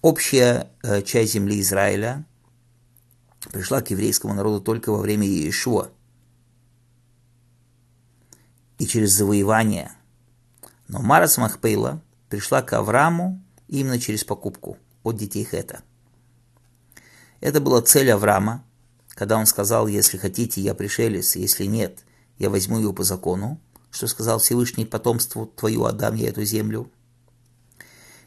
Общая 0.01 0.71
э, 0.85 1.03
часть 1.03 1.33
земли 1.33 1.61
Израиля 1.61 2.25
пришла 3.51 3.83
к 3.83 3.90
еврейскому 3.90 4.33
народу 4.33 4.61
только 4.61 4.90
во 4.90 4.99
время 4.99 5.27
Иешуа 5.27 5.90
и 8.79 8.87
через 8.87 9.11
завоевание. 9.11 9.90
Но 10.87 11.01
Марас 11.01 11.37
Махпейла 11.37 12.01
пришла 12.29 12.62
к 12.62 12.75
Аврааму 12.75 13.43
именно 13.66 13.99
через 13.99 14.23
покупку 14.23 14.79
от 15.03 15.16
детей 15.16 15.43
Хета. 15.45 15.83
Это 17.40 17.61
была 17.61 17.81
цель 17.81 18.11
Авраама, 18.11 18.64
когда 19.09 19.38
он 19.38 19.46
сказал, 19.46 19.87
если 19.87 20.18
хотите, 20.18 20.61
я 20.61 20.74
пришелец, 20.74 21.37
если 21.37 21.64
нет, 21.64 22.05
я 22.38 22.50
возьму 22.50 22.79
его 22.79 22.92
по 22.92 23.03
закону, 23.03 23.61
что 23.90 24.07
сказал 24.07 24.38
Всевышний 24.38 24.85
потомству 24.85 25.46
твою 25.46 25.85
отдам 25.85 26.14
я 26.14 26.29
эту 26.29 26.44
землю. 26.44 26.90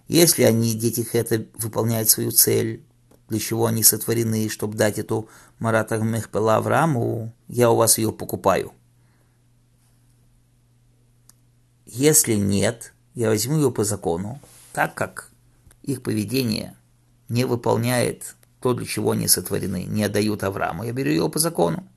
Если 0.08 0.44
они, 0.44 0.74
дети 0.74 1.02
Хета, 1.02 1.46
выполняют 1.58 2.10
свою 2.10 2.32
цель, 2.32 2.84
для 3.30 3.40
чего 3.40 3.68
они 3.68 3.84
сотворены, 3.84 4.50
чтобы 4.50 4.76
дать 4.76 5.00
эту 5.00 5.30
Марата 5.60 5.98
Мехпела 5.98 6.58
Аврааму, 6.58 7.34
я 7.48 7.72
у 7.72 7.76
вас 7.76 7.98
ее 7.98 8.12
покупаю. 8.12 8.74
Если 11.86 12.34
нет, 12.34 12.94
я 13.14 13.30
возьму 13.30 13.56
ее 13.58 13.72
по 13.72 13.84
закону, 13.84 14.42
так 14.74 14.94
как 14.96 15.32
их 15.84 16.04
поведение 16.04 16.76
не 17.30 17.46
выполняет 17.46 18.36
то, 18.64 18.74
для 18.74 18.88
чего 18.88 19.12
они 19.12 19.28
сотворены, 19.28 19.84
не 19.84 20.04
отдают 20.04 20.44
Аврааму, 20.44 20.84
я 20.84 20.94
беру 20.94 21.10
ее 21.10 21.30
по 21.30 21.38
закону. 21.38 21.88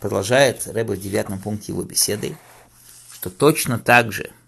Продолжает 0.00 0.66
Рэбе 0.66 0.94
в 0.94 1.00
девятом 1.00 1.38
пункте 1.38 1.72
его 1.72 1.82
беседы, 1.82 2.36
что 3.12 3.30
точно 3.30 3.78
так 3.78 4.10
же– 4.10 4.32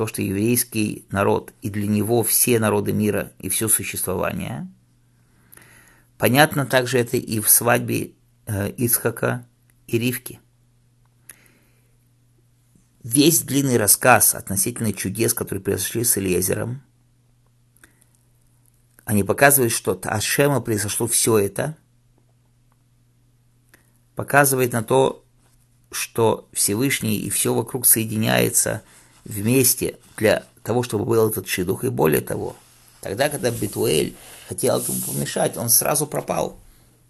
то, 0.00 0.06
что 0.06 0.22
еврейский 0.22 1.04
народ 1.10 1.52
и 1.60 1.68
для 1.68 1.86
него 1.86 2.22
все 2.22 2.58
народы 2.58 2.94
мира 2.94 3.32
и 3.38 3.50
все 3.50 3.68
существование. 3.68 4.66
Понятно 6.16 6.64
также 6.64 6.98
это 6.98 7.18
и 7.18 7.38
в 7.38 7.50
свадьбе 7.50 8.12
э, 8.46 8.70
Ицхака 8.78 9.46
и 9.86 9.98
Ривки. 9.98 10.40
Весь 13.02 13.42
длинный 13.42 13.76
рассказ 13.76 14.34
относительно 14.34 14.94
чудес, 14.94 15.34
которые 15.34 15.62
произошли 15.62 16.02
с 16.02 16.16
Элиезером, 16.16 16.82
они 19.10 19.24
показывают, 19.24 19.72
что 19.72 19.92
от 19.92 20.06
Ашема 20.06 20.60
произошло 20.60 21.06
все 21.06 21.38
это, 21.38 21.76
показывает 24.14 24.72
на 24.72 24.82
то, 24.82 25.24
что 25.90 26.48
Всевышний 26.52 27.16
и 27.16 27.30
все 27.30 27.54
вокруг 27.54 27.86
соединяется– 27.86 28.82
вместе 29.24 29.98
для 30.16 30.44
того, 30.62 30.82
чтобы 30.82 31.04
был 31.04 31.28
этот 31.28 31.48
шидух. 31.48 31.84
И 31.84 31.88
более 31.88 32.20
того, 32.20 32.56
тогда, 33.00 33.28
когда 33.28 33.50
Бетуэль 33.50 34.14
хотел 34.48 34.78
этому 34.78 35.00
помешать, 35.00 35.56
он 35.56 35.68
сразу 35.68 36.06
пропал. 36.06 36.58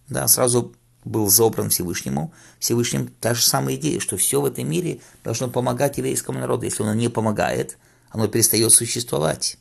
Да, 0.08 0.26
сразу 0.28 0.74
был 1.04 1.28
забран 1.28 1.70
Всевышнему. 1.70 2.32
Всевышним 2.58 3.08
та 3.20 3.34
же 3.34 3.42
самая 3.42 3.76
идея, 3.76 4.00
что 4.00 4.16
все 4.16 4.40
в 4.40 4.44
этом 4.44 4.68
мире 4.68 5.00
должно 5.24 5.48
помогать 5.48 5.98
еврейскому 5.98 6.38
народу. 6.38 6.64
Если 6.64 6.82
оно 6.82 6.94
не 6.94 7.08
помогает, 7.08 7.78
оно 8.10 8.28
перестает 8.28 8.72
существовать. 8.72 9.56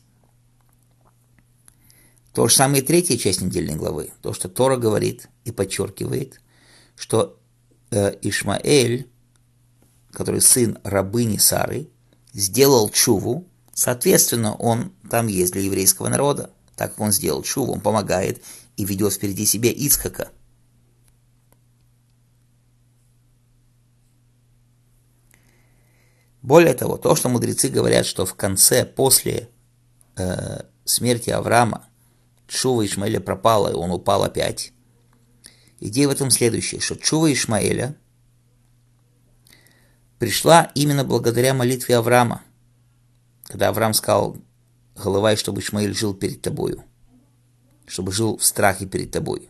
То 2.40 2.48
же 2.48 2.54
самое 2.54 2.82
и 2.82 2.86
третья 2.86 3.18
часть 3.18 3.42
недельной 3.42 3.74
главы. 3.74 4.12
То, 4.22 4.32
что 4.32 4.48
Тора 4.48 4.78
говорит 4.78 5.28
и 5.44 5.52
подчеркивает, 5.52 6.40
что 6.96 7.38
э, 7.90 8.14
Ишмаэль, 8.22 9.10
который 10.10 10.40
сын 10.40 10.78
рабыни 10.82 11.36
Сары, 11.36 11.90
сделал 12.32 12.88
чуву, 12.88 13.46
соответственно, 13.74 14.54
он 14.54 14.94
там 15.10 15.26
есть 15.26 15.52
для 15.52 15.60
еврейского 15.60 16.08
народа. 16.08 16.48
Так 16.76 16.92
как 16.92 17.00
он 17.00 17.12
сделал 17.12 17.42
чуву, 17.42 17.74
он 17.74 17.82
помогает 17.82 18.42
и 18.78 18.86
ведет 18.86 19.12
впереди 19.12 19.44
себя 19.44 19.70
Ицхака. 19.70 20.30
Более 26.40 26.72
того, 26.72 26.96
то, 26.96 27.14
что 27.16 27.28
мудрецы 27.28 27.68
говорят, 27.68 28.06
что 28.06 28.24
в 28.24 28.34
конце, 28.34 28.86
после 28.86 29.50
э, 30.16 30.62
смерти 30.86 31.28
Авраама, 31.28 31.89
Чува 32.50 32.84
Ишмаэля 32.84 33.20
пропала, 33.20 33.68
и 33.68 33.74
он 33.74 33.92
упал 33.92 34.24
опять. 34.24 34.72
Идея 35.78 36.08
в 36.08 36.10
этом 36.10 36.30
следующая, 36.30 36.80
что 36.80 36.96
Чува 36.96 37.32
Ишмаэля 37.32 37.96
пришла 40.18 40.72
именно 40.74 41.04
благодаря 41.04 41.54
молитве 41.54 41.96
Авраама, 41.96 42.42
когда 43.44 43.68
Авраам 43.68 43.94
сказал, 43.94 44.36
головай, 44.96 45.36
чтобы 45.36 45.60
Ишмаэль 45.60 45.94
жил 45.94 46.12
перед 46.12 46.42
тобою, 46.42 46.82
чтобы 47.86 48.10
жил 48.10 48.36
в 48.36 48.44
страхе 48.44 48.84
перед 48.84 49.12
тобой. 49.12 49.48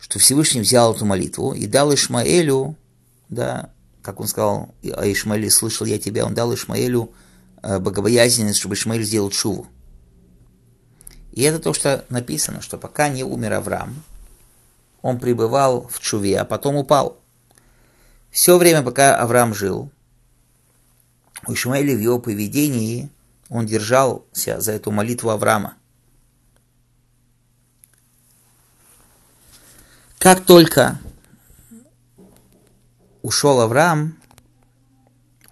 Что 0.00 0.18
Всевышний 0.18 0.60
взял 0.60 0.92
эту 0.92 1.04
молитву 1.04 1.52
и 1.52 1.68
дал 1.68 1.94
Ишмаэлю, 1.94 2.76
да, 3.28 3.72
как 4.02 4.18
он 4.18 4.26
сказал, 4.26 4.74
а 4.82 5.06
Ишмаэль 5.06 5.50
слышал 5.50 5.86
я 5.86 6.00
тебя, 6.00 6.26
он 6.26 6.34
дал 6.34 6.52
Ишмаэлю 6.52 7.12
э, 7.62 7.78
богобоязненность, 7.78 8.58
чтобы 8.58 8.74
Ишмаэль 8.74 9.04
сделал 9.04 9.30
шуву. 9.30 9.68
И 11.32 11.42
это 11.42 11.58
то, 11.58 11.72
что 11.72 12.04
написано, 12.08 12.60
что 12.60 12.78
пока 12.78 13.08
не 13.08 13.22
умер 13.22 13.54
Авраам, 13.54 14.02
он 15.02 15.18
пребывал 15.18 15.86
в 15.88 16.00
чуве, 16.00 16.40
а 16.40 16.44
потом 16.44 16.76
упал. 16.76 17.18
Все 18.30 18.58
время, 18.58 18.82
пока 18.82 19.16
Авраам 19.16 19.54
жил, 19.54 19.90
у 21.46 21.52
Ишмаэля 21.52 21.96
в 21.96 22.00
его 22.00 22.18
поведении 22.18 23.10
он 23.48 23.66
держался 23.66 24.60
за 24.60 24.72
эту 24.72 24.90
молитву 24.90 25.30
Авраама. 25.30 25.74
Как 30.18 30.44
только 30.44 30.98
ушел 33.22 33.60
Авраам, 33.60 34.18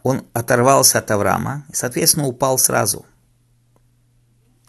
он 0.02 0.24
оторвался 0.32 0.98
от 0.98 1.10
Авраама 1.10 1.64
и, 1.68 1.74
соответственно, 1.74 2.26
упал 2.26 2.58
сразу. 2.58 3.06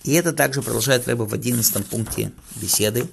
И 0.07 0.13
это 0.13 0.31
также 0.31 0.61
продолжает 0.61 1.05
Рэба 1.05 1.23
в 1.23 1.33
11 1.33 1.85
пункте 1.85 2.31
беседы. 2.55 3.09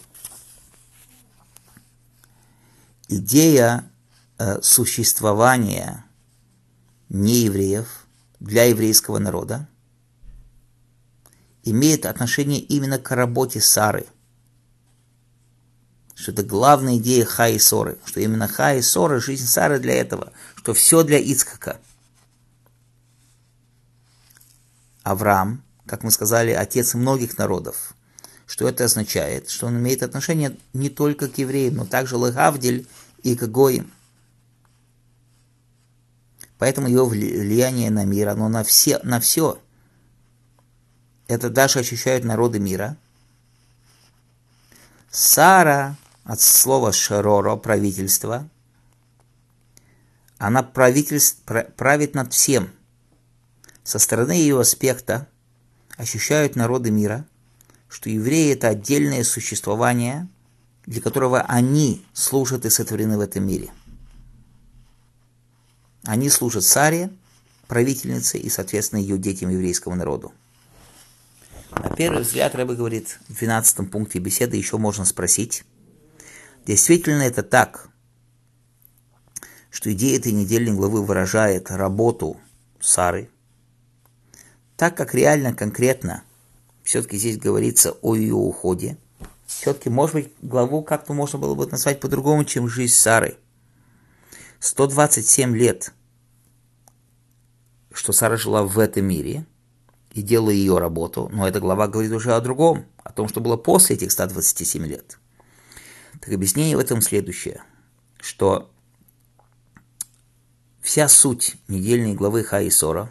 Идея 3.08 3.90
э, 4.38 4.62
существования 4.62 6.04
неевреев 7.08 8.06
для 8.38 8.66
еврейского 8.66 9.18
народа 9.18 9.66
имеет 11.64 12.06
отношение 12.06 12.60
именно 12.60 13.00
к 13.00 13.10
работе 13.10 13.60
Сары– 13.60 14.06
что 16.14 16.30
это 16.30 16.44
главная 16.44 16.98
идея 16.98 17.24
Ха 17.24 17.48
и 17.48 17.58
Соры, 17.58 17.98
что 18.04 18.20
именно 18.20 18.46
Ха 18.46 18.72
и 18.72 18.82
Сора, 18.82 19.18
жизнь 19.18 19.46
Сары 19.46 19.80
для 19.80 19.94
этого, 19.94 20.32
что 20.54 20.72
все 20.74 21.02
для 21.02 21.18
Ицхака. 21.18 21.80
Авраам, 25.02 25.64
как 25.86 26.02
мы 26.02 26.10
сказали, 26.10 26.52
отец 26.52 26.94
многих 26.94 27.38
народов. 27.38 27.94
Что 28.46 28.68
это 28.68 28.84
означает? 28.84 29.50
Что 29.50 29.66
он 29.66 29.78
имеет 29.78 30.02
отношение 30.02 30.56
не 30.72 30.90
только 30.90 31.28
к 31.28 31.38
евреям, 31.38 31.76
но 31.76 31.86
также 31.86 32.16
Лагавдель 32.16 32.86
и 33.22 33.36
к 33.36 33.44
Гоим. 33.44 33.90
Поэтому 36.58 36.88
его 36.88 37.06
влияние 37.06 37.90
на 37.90 38.04
мир, 38.04 38.28
оно 38.28 38.48
на 38.48 38.64
все, 38.64 38.98
на 39.02 39.20
все. 39.20 39.60
Это 41.26 41.50
даже 41.50 41.80
ощущают 41.80 42.24
народы 42.24 42.58
мира. 42.58 42.96
Сара 45.10 45.96
от 46.24 46.40
слова 46.40 46.92
«шероро»– 46.92 47.56
правительство. 47.56 48.48
Она 50.38 50.62
правит 50.62 52.14
над 52.14 52.32
всем. 52.32 52.70
Со 53.82 53.98
стороны 53.98 54.32
ее 54.32 54.60
аспекта 54.60 55.28
ощущают 55.96 56.56
народы 56.56 56.90
мира, 56.90 57.24
что 57.88 58.10
евреи– 58.10 58.52
это 58.54 58.68
отдельное 58.68 59.24
существование, 59.24 60.28
для 60.86 61.00
которого 61.00 61.40
они 61.42 62.04
служат 62.12 62.64
и 62.64 62.70
сотворены 62.70 63.16
в 63.16 63.20
этом 63.20 63.46
мире. 63.46 63.70
Они 66.04 66.28
служат 66.28 66.64
царе, 66.64 67.10
правительнице 67.68 68.38
и, 68.38 68.50
соответственно, 68.50 69.00
ее 69.00 69.16
детям 69.16 69.50
еврейскому 69.50 69.96
народу. 69.96 70.32
На 71.70 71.90
первый 71.90 72.22
взгляд, 72.22 72.54
Рэбе 72.54 72.74
говорит, 72.74 73.18
в 73.28 73.38
12 73.38 73.90
пункте 73.90 74.18
беседы 74.18 74.56
еще 74.56 74.76
можно 74.76 75.04
спросить, 75.04 75.64
Действительно 76.66 77.22
это 77.22 77.42
так, 77.42 77.90
что 79.70 79.92
идея 79.92 80.18
этой 80.18 80.32
недельной 80.32 80.72
главы 80.72 81.04
выражает 81.04 81.70
работу 81.70 82.40
Сары, 82.80 83.28
так 84.76 84.96
как 84.96 85.14
реально, 85.14 85.54
конкретно, 85.54 86.24
все-таки 86.82 87.16
здесь 87.16 87.38
говорится 87.38 87.92
о 88.02 88.14
ее 88.14 88.34
уходе, 88.34 88.98
все-таки, 89.46 89.90
может 89.90 90.14
быть, 90.14 90.32
главу 90.42 90.82
как-то 90.82 91.12
можно 91.12 91.38
было 91.38 91.54
бы 91.54 91.66
назвать 91.66 92.00
по-другому, 92.00 92.44
чем 92.44 92.68
жизнь 92.68 92.94
Сары. 92.94 93.36
127 94.60 95.56
лет, 95.56 95.92
что 97.92 98.12
Сара 98.12 98.36
жила 98.36 98.64
в 98.64 98.78
этом 98.78 99.04
мире 99.04 99.46
и 100.12 100.22
делала 100.22 100.50
ее 100.50 100.78
работу, 100.78 101.28
но 101.32 101.46
эта 101.46 101.60
глава 101.60 101.88
говорит 101.88 102.12
уже 102.12 102.34
о 102.34 102.40
другом, 102.40 102.86
о 103.02 103.12
том, 103.12 103.28
что 103.28 103.40
было 103.40 103.56
после 103.56 103.96
этих 103.96 104.12
127 104.12 104.86
лет– 104.86 105.18
так 106.24 106.32
объяснение 106.32 106.76
в 106.76 106.80
этом 106.80 107.02
следующее, 107.02 107.62
что 108.18 108.70
вся 110.80 111.06
суть 111.08 111.56
недельной 111.68 112.14
главы 112.14 112.44
Хаисора 112.44 113.10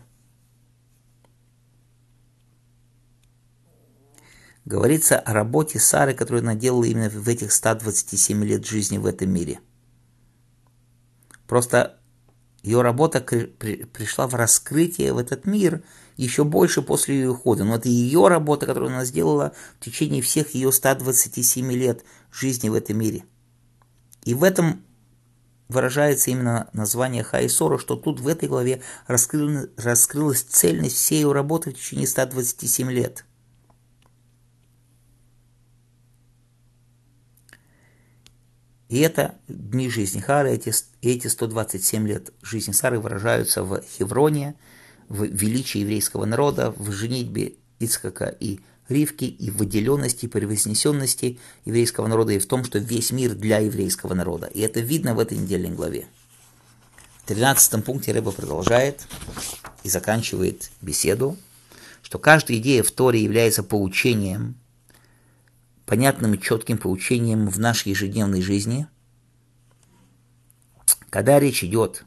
говорится 4.65 5.19
о 5.19 5.33
работе 5.33 5.79
Сары, 5.79 6.13
которую 6.13 6.41
она 6.41 6.55
делала 6.55 6.83
именно 6.83 7.09
в 7.09 7.27
этих 7.27 7.51
127 7.51 8.43
лет 8.43 8.65
жизни 8.65 8.97
в 8.97 9.05
этом 9.05 9.29
мире. 9.29 9.59
Просто 11.47 11.99
ее 12.63 12.81
работа 12.81 13.19
пришла 13.19 14.27
в 14.27 14.35
раскрытие 14.35 15.13
в 15.13 15.17
этот 15.17 15.45
мир 15.45 15.83
еще 16.15 16.45
больше 16.45 16.81
после 16.81 17.15
ее 17.15 17.31
ухода. 17.31 17.65
Но 17.65 17.75
это 17.75 17.89
ее 17.89 18.27
работа, 18.29 18.65
которую 18.65 18.91
она 18.91 19.03
сделала 19.03 19.53
в 19.79 19.83
течение 19.83 20.21
всех 20.21 20.55
ее 20.55 20.71
127 20.71 21.71
лет 21.73 22.05
жизни 22.31 22.69
в 22.69 22.73
этом 22.73 22.97
мире. 22.97 23.25
И 24.23 24.33
в 24.33 24.43
этом 24.43 24.83
выражается 25.67 26.31
именно 26.31 26.69
название 26.71 27.23
Хайсора, 27.23 27.77
что 27.77 27.95
тут 27.95 28.21
в 28.21 28.27
этой 28.27 28.47
главе 28.47 28.81
раскрылась, 29.07 29.67
раскрылась 29.75 30.41
цельность 30.41 30.95
всей 30.95 31.21
ее 31.21 31.31
работы 31.33 31.71
в 31.71 31.73
течение 31.73 32.07
127 32.07 32.91
лет. 32.91 33.25
И 38.89 38.99
это 38.99 39.35
дни 39.47 39.89
жизни 39.89 40.19
Хары, 40.19 40.51
эти, 40.51 40.73
эти 41.01 41.27
127 41.27 42.07
лет 42.07 42.33
жизни 42.41 42.73
Сары 42.73 42.99
выражаются 42.99 43.63
в 43.63 43.81
Хевроне, 43.97 44.55
в 45.09 45.23
величии 45.23 45.79
еврейского 45.79 46.25
народа, 46.25 46.73
в 46.77 46.91
женитьбе 46.91 47.53
Ицхака 47.79 48.25
и 48.39 48.59
Ривки, 48.89 49.25
и 49.25 49.49
в 49.49 49.57
выделенности, 49.57 50.25
и 50.25 50.27
превознесенности 50.27 51.39
еврейского 51.65 52.07
народа, 52.07 52.33
и 52.33 52.39
в 52.39 52.45
том, 52.45 52.63
что 52.63 52.79
весь 52.79 53.11
мир 53.11 53.33
для 53.33 53.59
еврейского 53.59 54.13
народа. 54.13 54.47
И 54.47 54.59
это 54.61 54.81
видно 54.81 55.15
в 55.15 55.19
этой 55.19 55.37
недельной 55.37 55.71
главе. 55.71 56.05
В 57.23 57.27
13 57.27 57.83
пункте 57.85 58.11
Рыба 58.11 58.31
продолжает 58.31 59.07
и 59.83 59.89
заканчивает 59.89 60.69
беседу, 60.81 61.37
что 62.01 62.19
каждая 62.19 62.57
идея 62.57 62.83
в 62.83 62.91
Торе 62.91 63.23
является 63.23 63.63
поучением, 63.63 64.55
понятным 65.93 66.33
и 66.33 66.41
четким 66.41 66.79
поучением 66.79 67.47
в 67.47 67.59
нашей 67.59 67.89
ежедневной 67.89 68.41
жизни, 68.41 68.87
когда 71.11 71.39
речь 71.39 71.63
идет 71.63 72.03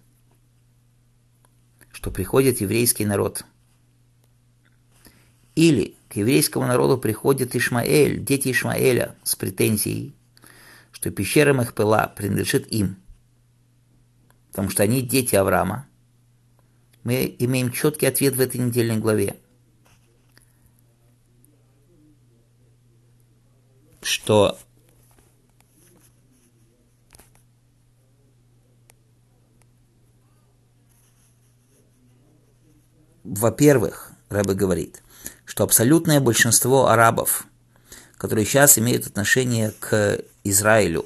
что 1.92 2.11
приходит 2.11 2.61
еврейский 2.61 3.05
народ. 3.05 3.44
Или 5.55 5.94
к 6.09 6.16
еврейскому 6.16 6.66
народу 6.66 6.99
приходит 6.99 7.55
Ишмаэль, 7.55 8.18
дети 8.18 8.51
Ишмаэля, 8.51 9.14
с 9.22 9.37
претензией, 9.37 10.16
что 10.90 11.12
пещера 11.12 11.55
Махпела 11.55 12.12
принадлежит 12.16 12.66
им, 12.72 12.96
потому 14.51 14.68
что 14.68 14.83
они 14.83 15.01
дети 15.01 15.37
Авраама. 15.37 15.87
Мы 17.05 17.37
имеем 17.38 17.70
четкий 17.70 18.07
ответ 18.07 18.35
в 18.35 18.40
этой 18.40 18.59
недельной 18.59 18.96
главе, 18.96 19.37
что 24.07 24.59
во-первых, 33.25 34.12
Рэбе 34.29 34.55
говорит, 34.55 35.03
что 35.45 35.64
абсолютное 35.64 36.21
большинство 36.21 36.88
арабов, 36.88 37.47
которые 38.16 38.47
сейчас 38.47 38.79
имеют 38.79 39.07
отношение 39.07 39.73
к 39.81 40.21
Израилю, 40.45 41.05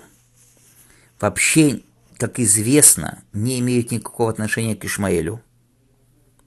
вообще 1.18 1.80
как 2.18 2.38
известно, 2.38 3.22
не 3.32 3.60
имеют 3.60 3.90
никакого 3.90 4.30
отношения 4.30 4.76
к 4.76 4.84
Ишмаэлю. 4.84 5.42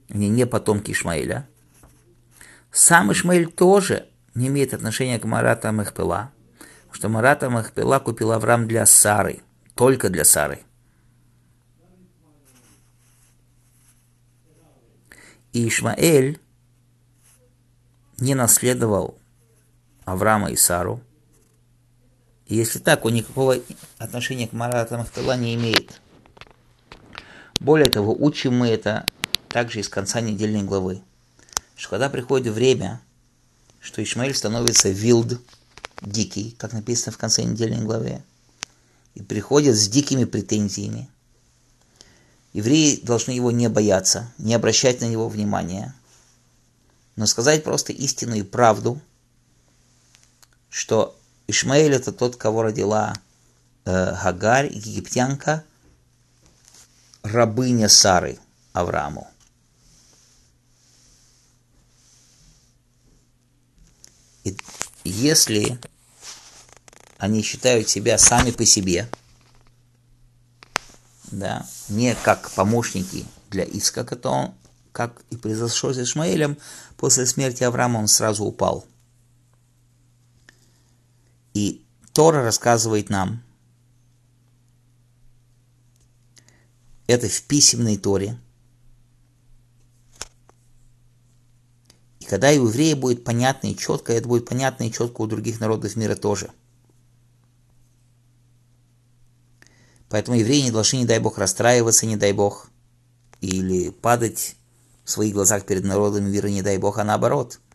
Они 0.08 0.28
не 0.28 0.46
потомки 0.46 0.92
Ишмаэля. 0.92 1.48
Сам 2.70 3.10
Ишмаэль 3.10 3.50
тоже 3.50 4.08
не 4.36 4.46
имеет 4.46 4.72
отношения 4.72 5.18
к 5.18 5.24
Марата 5.24 5.72
Махпела, 5.72 6.30
потому 6.30 6.33
что 6.94 7.08
Марата 7.08 7.50
Махпела 7.50 7.98
купил 7.98 8.30
Авраам 8.30 8.68
для 8.68 8.86
Сары, 8.86 9.42
только 9.74 10.10
для 10.10 10.24
Сары. 10.24 10.62
И 15.52 15.66
Ишмаэль 15.68 16.38
не 18.18 18.36
наследовал 18.36 19.18
Авраама 20.04 20.52
и 20.52 20.56
Сару. 20.56 21.00
И 22.46 22.54
если 22.54 22.78
так, 22.78 23.04
он 23.04 23.14
никакого 23.14 23.56
отношения 23.98 24.46
к 24.46 24.52
Марату 24.52 24.96
Махпела 24.96 25.36
не 25.36 25.56
имеет. 25.56 26.00
Более 27.58 27.90
того, 27.90 28.14
учим 28.16 28.56
мы 28.56 28.68
это 28.68 29.08
также 29.48 29.80
из 29.80 29.88
конца 29.88 30.20
недельной 30.20 30.62
главы, 30.62 31.02
что 31.74 31.90
когда 31.90 32.08
приходит 32.08 32.54
время, 32.54 33.00
что 33.80 34.00
Ишмаэль 34.00 34.34
становится 34.34 34.90
вилд, 34.90 35.40
дикий, 36.02 36.54
как 36.58 36.72
написано 36.72 37.12
в 37.12 37.18
конце 37.18 37.42
недельной 37.42 37.84
главы, 37.84 38.22
и 39.14 39.22
приходит 39.22 39.76
с 39.76 39.88
дикими 39.88 40.24
претензиями, 40.24 41.08
евреи 42.52 43.00
должны 43.02 43.32
его 43.32 43.50
не 43.50 43.68
бояться, 43.68 44.32
не 44.38 44.54
обращать 44.54 45.00
на 45.00 45.06
него 45.06 45.28
внимания, 45.28 45.94
но 47.16 47.26
сказать 47.26 47.64
просто 47.64 47.92
истину 47.92 48.34
и 48.34 48.42
правду, 48.42 49.00
что 50.68 51.16
Ишмаэль 51.46 51.94
это 51.94 52.12
тот, 52.12 52.36
кого 52.36 52.62
родила 52.62 53.14
э, 53.84 54.14
Хагарь, 54.14 54.72
египтянка, 54.72 55.64
рабыня 57.22 57.88
Сары 57.88 58.38
Аврааму. 58.72 59.28
И 64.42 64.56
если 65.04 65.78
они 67.18 67.42
считают 67.42 67.88
себя 67.88 68.18
сами 68.18 68.50
по 68.50 68.64
себе, 68.64 69.08
да, 71.30 71.66
не 71.88 72.14
как 72.14 72.50
помощники 72.50 73.24
для 73.50 73.64
Искака, 73.64 74.16
то 74.16 74.54
как 74.92 75.22
и 75.30 75.36
произошло 75.36 75.92
с 75.92 75.98
Ишмаэлем, 75.98 76.56
после 76.96 77.26
смерти 77.26 77.64
Авраама 77.64 77.98
он 77.98 78.08
сразу 78.08 78.44
упал– 78.44 78.86
и 81.54 81.86
Тора 82.12 82.42
рассказывает 82.42 83.08
нам, 83.08 83.42
это 87.06 87.28
в 87.28 87.42
письменной 87.44 87.96
Торе. 87.96 88.38
И 92.24 92.26
когда 92.26 92.50
и 92.50 92.58
у 92.58 92.68
еврея 92.68 92.96
будет 92.96 93.22
понятно 93.22 93.66
и 93.66 93.76
четко, 93.76 94.14
это 94.14 94.26
будет 94.26 94.48
понятно 94.48 94.84
и 94.84 94.90
четко 94.90 95.20
у 95.20 95.26
других 95.26 95.60
народов 95.60 95.94
мира 95.94 96.14
тоже. 96.14 96.50
Поэтому 100.08 100.38
евреи 100.38 100.62
не 100.62 100.70
должны, 100.70 100.96
не 100.96 101.04
дай 101.04 101.18
Бог, 101.18 101.36
расстраиваться, 101.36 102.06
не 102.06 102.16
дай 102.16 102.32
Бог, 102.32 102.70
или 103.42 103.90
падать 103.90 104.56
в 105.04 105.10
своих 105.10 105.34
глазах 105.34 105.66
перед 105.66 105.84
народом 105.84 106.24
мира, 106.30 106.48
не 106.48 106.62
дай 106.62 106.78
Бог, 106.78 106.96
а 106.96 107.04
наоборот– 107.04 107.60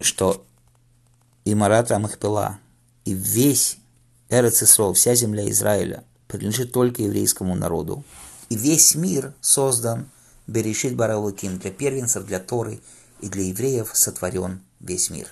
что 0.00 0.46
и 1.44 1.54
Марата 1.54 1.98
Махпела, 1.98 2.58
и 3.04 3.12
весь 3.12 3.79
Эрец 4.30 4.62
Исрол, 4.62 4.94
вся 4.94 5.16
земля 5.16 5.50
Израиля, 5.50 6.04
принадлежит 6.28 6.72
только 6.72 7.02
еврейскому 7.02 7.56
народу. 7.56 8.04
И 8.48 8.54
весь 8.54 8.94
мир 8.94 9.34
создан 9.40 10.08
Берешит 10.46 10.96
Баралуким 10.96 11.58
для 11.58 11.70
первенцев, 11.70 12.24
для 12.26 12.38
Торы 12.38 12.80
и 13.20 13.28
для 13.28 13.44
евреев 13.44 13.90
сотворен 13.92 14.62
весь 14.80 15.10
мир. 15.10 15.28